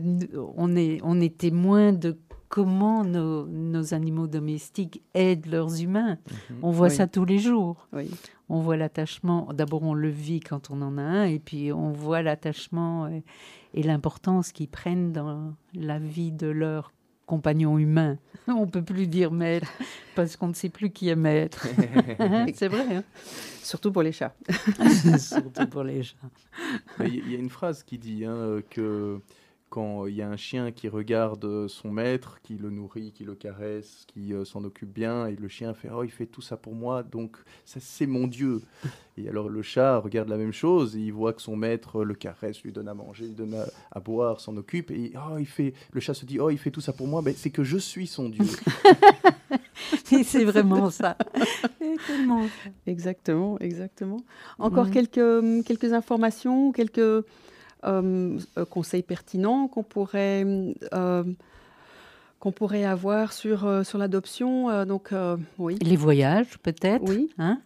on 0.57 0.77
est, 0.77 0.99
on 1.03 1.19
est 1.21 1.35
témoin 1.37 1.93
de 1.93 2.19
comment 2.51 3.05
nos, 3.05 3.47
nos 3.47 3.95
animaux 3.95 4.27
domestiques 4.27 5.03
aident 5.15 5.47
leurs 5.47 5.81
humains. 5.81 6.19
On 6.63 6.73
voit 6.73 6.89
Oui. 6.89 6.95
ça 6.95 7.07
tous 7.07 7.25
les 7.25 7.39
jours. 7.39 7.87
Oui. 7.95 8.11
On 8.51 8.61
voit 8.61 8.77
l'attachement, 8.77 9.49
d'abord 9.55 9.83
on 9.83 9.95
le 9.95 10.09
vit 10.09 10.41
quand 10.41 10.71
on 10.71 10.83
en 10.83 10.99
a 10.99 11.03
un, 11.03 11.25
et 11.25 11.39
puis 11.39 11.73
on 11.73 11.93
voit 11.93 12.21
l'attachement 12.21 13.09
et, 13.09 13.23
et 13.75 13.83
l'importance 13.83 14.53
qu'ils 14.53 14.69
prennent 14.69 15.13
dans 15.13 15.55
la 15.75 15.99
vie 15.99 16.33
de 16.33 16.49
leur 16.49 16.93
compagnon 17.31 17.79
humain. 17.79 18.19
On 18.49 18.67
peut 18.67 18.83
plus 18.83 19.07
dire 19.07 19.31
maître, 19.31 19.71
parce 20.17 20.37
qu'on 20.37 20.49
ne 20.49 20.53
sait 20.53 20.69
plus 20.69 20.91
qui 20.91 21.09
est 21.09 21.17
maître. 21.17 21.69
C'est 22.55 22.67
vrai, 22.67 22.97
hein 22.97 23.05
Surtout 23.63 23.93
pour 23.93 24.03
les 24.03 24.11
chats. 24.11 24.35
surtout 25.17 25.69
pour 25.69 25.85
les 25.85 26.03
chats. 26.03 26.17
Il 26.99 27.31
y, 27.31 27.37
a 27.37 27.39
une 27.39 27.51
phrase 27.51 27.85
qui 27.85 27.99
dit 27.99 28.25
hein, 28.25 28.35
euh, 28.35 28.63
que 28.69 29.21
quand 29.71 30.07
il 30.07 30.17
y 30.17 30.23
a 30.23 30.29
un 30.29 30.37
chien 30.37 30.73
qui 30.73 30.89
regarde 30.89 31.45
euh, 31.45 31.69
son 31.69 31.91
maître, 31.91 32.41
qui 32.43 32.55
le 32.59 32.71
nourrit, 32.71 33.13
qui 33.13 33.25
le 33.25 33.35
caresse, 33.37 34.05
qui 34.09 34.35
euh, 34.35 34.45
s'en 34.45 34.65
occupe 34.65 34.93
bien, 34.93 35.27
et 35.27 35.37
le 35.37 35.49
chien 35.49 35.73
fait 35.75 35.89
Oh, 35.95 36.03
il 36.03 36.11
fait 36.11 36.27
tout 36.27 36.43
ça 36.43 36.57
pour 36.57 36.75
moi, 36.75 37.03
donc 37.05 37.37
ça, 37.65 37.79
c'est 37.81 38.07
mon 38.07 38.27
Dieu. 38.27 38.61
Et 39.17 39.29
alors 39.29 39.49
le 39.51 39.61
chat 39.63 39.99
regarde 39.99 40.29
la 40.31 40.39
même 40.39 40.53
chose, 40.53 40.97
et 40.97 41.01
il 41.01 41.13
voit 41.13 41.35
que 41.35 41.43
son 41.43 41.55
maître 41.55 42.05
le 42.05 42.15
caresse, 42.15 42.63
lui 42.63 42.73
donne 42.73 42.89
à 42.89 42.95
manger, 42.95 43.27
lui 43.27 43.35
donne 43.35 43.55
à, 43.55 43.67
à 43.93 44.01
boire, 44.01 44.41
s'en 44.41 44.57
occupe, 44.57 44.91
et 44.91 45.13
oh, 45.15 45.37
il 45.39 45.45
fait, 45.47 45.75
le 45.93 46.01
chat 46.01 46.15
se 46.15 46.25
dit 46.25 46.41
Oh, 46.41 46.49
il 46.49 46.57
fait 46.59 46.71
tout 46.71 46.81
ça 46.81 46.95
pour 46.95 47.07
moi, 47.07 47.21
ben, 47.21 47.35
c'est 47.37 47.51
que 47.51 47.63
je 47.63 47.77
suis 47.77 48.07
son 48.07 48.31
Dieu. 48.31 48.45
Et 50.13 50.25
c'est 50.25 50.45
vraiment 50.45 50.91
ça. 50.91 51.17
Exactement, 52.87 53.59
exactement. 53.61 54.21
Encore 54.59 54.87
Mhm. 54.87 54.93
quelques, 54.93 55.65
quelques 55.67 55.93
informations, 55.93 56.73
quelques 56.73 57.25
conseils 58.71 59.03
pertinents 59.03 59.69
qu'on 59.69 59.83
pourrait, 59.83 60.45
euh, 60.93 61.25
qu'on 62.39 62.53
pourrait 62.53 62.85
avoir 62.85 63.33
sur, 63.33 63.67
euh, 63.67 63.83
sur 63.85 63.99
l'adoption 63.99 64.71
euh, 64.71 64.85
Donc, 64.85 65.13
euh, 65.13 65.37
oui. 65.59 65.77
Les 65.83 65.97
voyages, 65.97 66.59
peut-être 66.59 67.05
Oui. 67.09 67.31
hein 67.39 67.61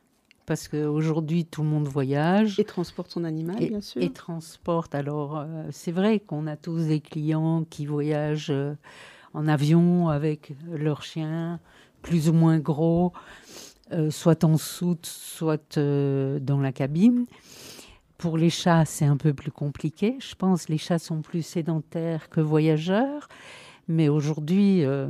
Parce 0.46 0.68
qu'aujourd'hui, 0.68 1.44
tout 1.44 1.62
le 1.62 1.68
monde 1.68 1.86
voyage. 1.88 2.58
Et 2.58 2.64
transporte 2.64 3.10
son 3.10 3.24
animal, 3.24 3.62
et, 3.62 3.68
bien 3.68 3.80
sûr. 3.80 4.02
et 4.02 4.10
transporte. 4.10 4.94
Alors, 4.94 5.38
euh, 5.38 5.64
c'est 5.70 5.92
vrai 5.92 6.20
qu'on 6.20 6.46
a 6.46 6.56
tous 6.56 6.86
des 6.88 7.00
clients 7.00 7.64
qui 7.70 7.86
voyagent 7.86 8.50
euh, 8.50 8.74
en 9.32 9.48
avion 9.48 10.08
avec 10.08 10.52
leur 10.70 11.02
chien, 11.02 11.60
plus 12.02 12.28
ou 12.28 12.32
moins 12.32 12.58
gros, 12.58 13.12
euh, 13.92 14.10
soit 14.10 14.44
en 14.44 14.56
soute, 14.58 15.06
soit 15.06 15.76
euh, 15.78 16.38
dans 16.40 16.60
la 16.60 16.72
cabine. 16.72 17.26
Pour 18.24 18.38
les 18.38 18.48
chats, 18.48 18.86
c'est 18.86 19.04
un 19.04 19.18
peu 19.18 19.34
plus 19.34 19.50
compliqué. 19.50 20.16
Je 20.18 20.34
pense 20.34 20.64
que 20.64 20.72
les 20.72 20.78
chats 20.78 20.98
sont 20.98 21.20
plus 21.20 21.42
sédentaires 21.42 22.30
que 22.30 22.40
voyageurs. 22.40 23.28
Mais 23.86 24.08
aujourd'hui, 24.08 24.82
euh, 24.82 25.08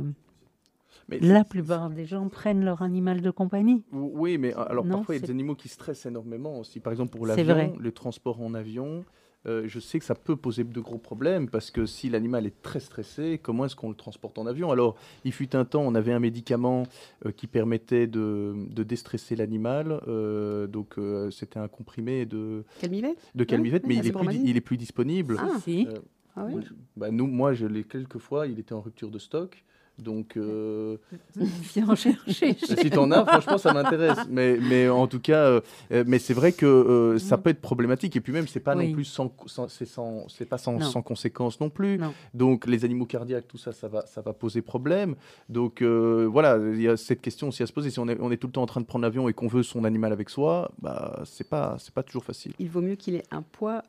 la 1.07 1.45
plupart 1.45 1.89
des 1.91 2.05
gens 2.05 2.27
prennent 2.27 2.65
leur 2.65 2.81
animal 2.81 3.21
de 3.21 3.31
compagnie. 3.31 3.85
Oui, 3.93 4.37
mais 4.37 4.51
alors 4.55 4.83
Non, 4.83 4.97
parfois 4.97 5.15
il 5.15 5.21
y 5.21 5.23
a 5.23 5.27
des 5.27 5.31
animaux 5.31 5.55
qui 5.55 5.69
stressent 5.69 6.05
énormément 6.05 6.59
aussi. 6.59 6.81
Par 6.81 6.91
exemple 6.91 7.15
pour 7.15 7.25
l'avion, 7.25 7.77
le 7.79 7.91
transport 7.93 8.41
en 8.41 8.53
avion, 8.53 9.05
euh, 9.47 9.63
je 9.67 9.79
sais 9.79 9.99
que 9.99 10.05
ça 10.05 10.15
peut 10.15 10.35
poser 10.35 10.63
de 10.63 10.79
gros 10.79 10.97
problèmes 10.97 11.49
parce 11.49 11.71
que 11.71 11.85
si 11.85 12.09
l'animal 12.09 12.45
est 12.45 12.61
très 12.61 12.79
stressé, 12.79 13.39
comment 13.41 13.65
est-ce 13.65 13.75
qu'on 13.75 13.89
le 13.89 13.95
transporte 13.95 14.37
en 14.37 14.45
avion? 14.47 14.71
Alors, 14.71 14.95
il 15.23 15.31
fut 15.31 15.55
un 15.55 15.65
temps, 15.65 15.81
on 15.81 15.95
avait 15.95 16.13
un 16.13 16.19
médicament 16.19 16.83
euh, 17.25 17.31
qui 17.31 17.47
permettait 17.47 18.07
de, 18.07 18.55
de 18.69 18.83
déstresser 18.83 19.35
l'animal. 19.35 19.99
euh, 20.07 20.67
donc 20.67 20.97
euh, 20.97 21.29
c'était 21.31 21.59
un 21.59 21.67
comprimé 21.67 22.25
de, 22.25 22.63
Calmivet 22.79 23.15
de 23.35 23.43
calmivette, 23.43 23.83
oui, 23.85 23.89
mais 23.89 23.95
il 23.95 23.97
est, 23.97 24.01
plus, 24.01 24.03
di- 24.03 24.07
zébromazine. 24.07 24.47
il 24.47 24.57
est 24.57 24.61
plus 24.61 24.77
disponible. 24.77 25.37
Ah. 25.39 25.57
Si. 25.63 25.87
Euh, 25.87 25.99
Ah 26.35 26.43
oui 26.45 26.51
moi, 26.53 26.61
je- 26.61 26.73
bah, 26.97 27.11
nous, 27.11 27.27
moi, 27.27 27.53
je 27.53 27.65
l'ai 27.65 27.83
quelques 27.83 28.17
fois, 28.17 28.47
il 28.47 28.59
était 28.59 28.73
en 28.73 28.81
rupture 28.81 29.09
de 29.11 29.19
stock. 29.19 29.63
Donc, 29.97 30.35
euh, 30.37 30.97
Viens 31.73 31.87
en 31.89 31.95
chercher. 31.95 32.53
si 32.57 32.89
t'en 32.89 33.09
as, 33.11 33.25
franchement, 33.25 33.57
ça 33.57 33.73
m'intéresse. 33.73 34.17
Mais, 34.29 34.57
mais 34.61 34.89
en 34.89 35.07
tout 35.07 35.19
cas, 35.21 35.45
euh, 35.45 35.61
mais 36.05 36.19
c'est 36.19 36.33
vrai 36.33 36.51
que 36.51 36.65
euh, 36.65 37.17
ça 37.19 37.37
Mm. 37.37 37.41
peut 37.41 37.49
être 37.51 37.61
problématique. 37.61 38.15
Et 38.15 38.21
puis 38.21 38.33
même, 38.33 38.47
c'est 38.47 38.59
pas 38.59 38.75
Oui. 38.75 38.87
non 38.89 38.93
plus 38.93 39.05
sans, 39.05 39.33
sans- 39.45 39.67
c'est 39.69 39.85
sans, 39.85 40.27
c'est 40.27 40.45
pas 40.45 40.57
sans, 40.57 40.77
conséquences 41.01 41.59
non 41.59 41.69
plus. 41.69 41.97
Non. 41.97 42.13
Donc 42.33 42.67
les 42.67 42.83
animaux 42.85 43.05
cardiaques, 43.05 43.47
tout 43.47 43.57
ça, 43.57 43.71
ça 43.71 43.87
va, 43.87 44.05
ça 44.05 44.21
va 44.21 44.33
poser 44.33 44.61
problème. 44.61 45.15
Donc 45.49 45.81
euh, 45.81 46.27
voilà, 46.29 46.57
il 46.57 46.81
y 46.81 46.87
a 46.87 46.97
cette 46.97 47.21
question 47.21 47.47
aussi 47.49 47.63
à 47.63 47.67
se 47.67 47.73
poser. 47.73 47.89
Si 47.89 47.99
on 47.99 48.07
est, 48.07 48.17
on 48.19 48.31
est 48.31 48.37
tout 48.37 48.47
le 48.47 48.53
temps 48.53 48.63
en 48.63 48.67
train 48.67 48.81
de 48.81 48.85
prendre 48.85 49.03
l'avion 49.03 49.29
et 49.29 49.33
qu'on 49.33 49.47
veut 49.47 49.63
son 49.63 49.83
animal 49.85 50.11
avec 50.11 50.29
soi, 50.29 50.71
bah 50.81 51.21
c'est 51.25 51.47
pas, 51.49 51.77
c'est 51.79 51.93
pas 51.93 52.03
toujours 52.03 52.23
facile. 52.25 52.53
Il 52.59 52.69
vaut 52.69 52.81
mieux 52.81 52.95
qu'il 52.95 53.15
ait 53.15 53.23
un 53.31 53.41
poids 53.41 53.81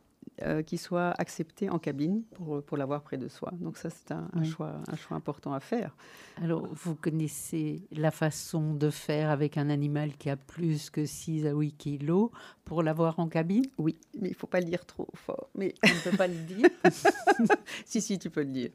euh, 0.42 0.62
qui 0.62 0.76
soit 0.76 1.10
accepté 1.18 1.70
en 1.70 1.78
cabine 1.78 2.22
pour, 2.34 2.62
pour 2.62 2.76
l'avoir 2.76 3.02
près 3.02 3.16
de 3.16 3.26
soi. 3.28 3.52
Donc 3.60 3.78
ça, 3.78 3.88
c'est 3.90 4.12
un, 4.12 4.28
choix, 4.44 4.82
un 4.86 4.96
choix 4.96 5.16
important 5.16 5.54
à 5.54 5.60
faire. 5.60 5.96
Alors, 6.42 6.66
vous 6.74 6.94
connaissez 6.94 7.82
la 7.90 8.10
façon 8.10 8.74
de 8.74 8.90
faire 8.90 9.30
avec 9.30 9.56
un 9.56 9.70
animal 9.70 10.14
qui 10.16 10.28
a 10.28 10.36
plus 10.36 10.90
que 10.90 11.06
6 11.06 11.46
à 11.46 11.52
8 11.52 11.72
kilos 11.78 12.30
pour 12.66 12.82
l'avoir 12.82 13.18
en 13.18 13.28
cabine? 13.28 13.64
Oui, 13.78 13.96
mais 14.20 14.28
il 14.28 14.34
faut 14.34 14.46
pas 14.46 14.60
le 14.60 14.66
dire 14.66 14.84
trop 14.84 15.08
fort. 15.14 15.48
Mais 15.54 15.74
On 15.84 15.88
ne 15.88 16.10
peut 16.10 16.16
pas 16.16 16.26
le 16.28 16.34
dire. 16.34 16.68
si, 17.86 18.00
si, 18.02 18.18
tu 18.18 18.28
peux 18.28 18.42
le 18.42 18.50
dire. 18.52 18.70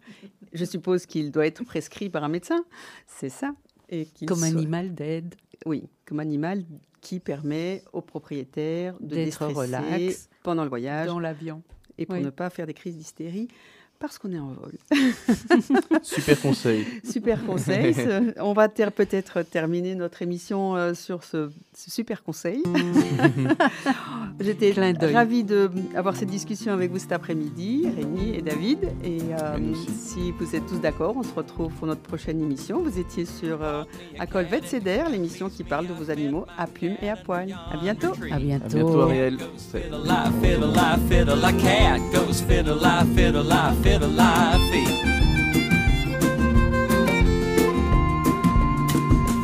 Je 0.54 0.66
suppose 0.66 1.06
qu'il 1.06 1.32
doit 1.32 1.46
être 1.46 1.64
prescrit 1.64 2.10
par 2.10 2.24
un 2.24 2.28
médecin. 2.30 2.64
C'est 3.06 3.30
ça. 3.30 3.54
Et 3.90 4.08
Comme 4.26 4.40
soit- 4.40 4.48
animal 4.48 4.94
d'aide, 4.96 5.36
Oui, 5.66 5.84
comme 6.06 6.20
animal 6.20 6.64
qui 7.02 7.20
permet 7.20 7.84
au 7.94 8.02
propriétaire 8.02 8.94
de 9.00 9.16
D'être 9.16 9.26
déstresser 9.26 9.54
relax 9.54 10.30
pendant 10.44 10.64
le 10.64 10.70
voyage 10.70 11.08
dans 11.08 11.20
l'avion. 11.20 11.62
et 11.98 12.06
pour 12.06 12.16
oui. 12.16 12.22
ne 12.24 12.30
pas 12.30 12.50
faire 12.50 12.68
des 12.68 12.74
crises 12.74 12.96
d'hystérie 12.98 13.48
parce 14.02 14.18
qu'on 14.18 14.32
est 14.34 14.40
en 14.40 14.48
vol. 14.54 14.72
Super 16.04 16.42
conseil. 16.42 16.86
Super 17.10 17.46
conseil. 17.46 17.96
On 18.40 18.54
va 18.54 18.68
ter- 18.68 18.92
peut-être 18.92 19.44
terminer 19.44 19.96
notre 19.96 20.22
émission 20.24 20.76
euh, 20.76 20.94
sur 20.94 21.24
ce, 21.24 21.50
ce 21.76 21.92
super 21.92 22.24
conseil. 22.24 22.64
J'étais 24.40 24.74
ravie 25.14 25.44
d'avoir 25.44 26.16
cette 26.16 26.30
discussion 26.30 26.74
avec 26.74 26.92
vous 26.92 26.98
cet 27.00 27.12
après-midi, 27.12 27.86
Rémi 27.96 28.36
et 28.36 28.42
David. 28.42 28.80
Et 29.04 29.20
euh, 29.40 29.58
si 30.00 30.32
vous 30.32 30.56
êtes 30.56 30.66
tous 30.66 30.80
d'accord, 30.80 31.16
on 31.16 31.24
se 31.24 31.34
retrouve 31.34 31.72
pour 31.74 31.88
notre 31.88 32.02
prochaine 32.02 32.42
émission. 32.42 32.82
Vous 32.82 32.98
étiez 33.00 33.26
sur 33.26 33.62
euh, 33.64 33.84
À 34.20 34.26
Colvette 34.26 34.66
l'émission 35.12 35.50
qui 35.50 35.64
parle 35.64 35.88
de 35.88 35.94
vos 35.94 36.10
animaux 36.10 36.46
à 36.58 36.66
plumes 36.66 36.98
et 37.02 37.10
à 37.10 37.16
poils. 37.16 37.56
À 37.72 37.78
bientôt. 37.78 38.14
À 38.32 38.36
À 38.36 38.40
bientôt. 38.40 38.68
bientôt, 38.78 39.02
Ariel. 39.02 39.38
Goes 42.32 42.40
fiddle 42.40 42.78
lie, 42.78 43.04
fiddle 43.14 43.44
lie, 43.44 43.76
fiddle 43.84 44.08
lie, 44.10 44.58
feet. 44.72 44.88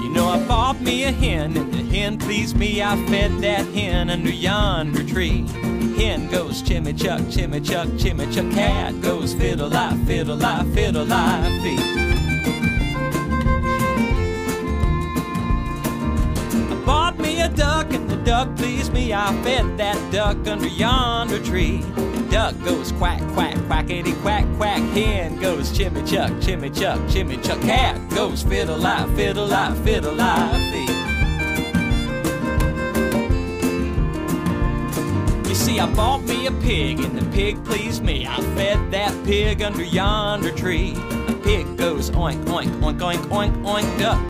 You 0.01 0.09
know, 0.13 0.29
I 0.29 0.41
bought 0.47 0.79
me 0.79 1.03
a 1.03 1.11
hen, 1.11 1.57
and 1.57 1.73
the 1.73 1.83
hen 1.83 2.17
pleased 2.17 2.55
me. 2.55 2.81
I 2.81 2.95
fed 3.07 3.39
that 3.39 3.65
hen 3.73 4.09
under 4.09 4.29
yonder 4.29 5.03
tree. 5.03 5.45
Hen 5.97 6.29
goes 6.29 6.63
chimmy 6.63 6.97
chuck, 6.97 7.19
chimmy 7.23 7.59
chuck, 7.59 7.89
chimmy 7.99 8.33
chuck. 8.33 8.49
Cat 8.53 9.01
goes 9.01 9.33
fiddle 9.33 9.67
lie, 9.67 9.97
fiddle 10.05 10.37
lie, 10.37 10.63
fiddle. 10.73 11.11
I 11.11 11.49
bought 16.85 17.19
me 17.19 17.41
a 17.41 17.49
duck 17.49 17.91
and 17.91 18.09
the 18.09 18.15
duck 18.15 18.55
pleased 18.55 18.93
me. 18.93 19.13
I 19.13 19.33
fed 19.43 19.77
that 19.77 19.99
duck 20.09 20.47
under 20.47 20.69
yonder 20.69 21.43
tree. 21.43 21.83
Duck 22.29 22.55
goes 22.65 22.91
quack, 22.91 23.21
quack, 23.33 23.55
quackity 23.69 24.13
quack, 24.21 24.45
quack. 24.57 24.81
Hen 24.93 25.39
goes 25.39 25.71
chimmy 25.71 26.05
chuck, 26.05 26.31
chimmy 26.41 26.69
chuck, 26.77 26.99
chimmy 27.07 27.41
chuck. 27.43 27.61
Cat 27.61 28.09
goes 28.09 28.43
fiddle 28.43 28.77
lie, 28.77 29.07
fiddle 29.15 29.47
lie, 29.47 29.73
fiddle 29.83 30.17
feet. 30.71 30.89
You 35.47 35.55
see, 35.55 35.79
I 35.79 35.89
bought 35.95 36.23
me 36.23 36.47
a 36.47 36.51
pig 36.51 36.99
and 36.99 37.17
the 37.17 37.25
pig 37.31 37.63
pleased 37.63 38.03
me. 38.03 38.27
I 38.27 38.41
fed 38.55 38.91
that 38.91 39.13
pig 39.23 39.61
under 39.61 39.83
yonder 39.83 40.51
tree. 40.51 40.91
The 41.27 41.39
pig 41.43 41.77
goes 41.77 42.09
oink, 42.11 42.43
oink, 42.45 42.71
oink, 42.81 42.99
oink, 42.99 43.25
oink, 43.27 43.63
oink, 43.63 43.99
duck 43.99 44.19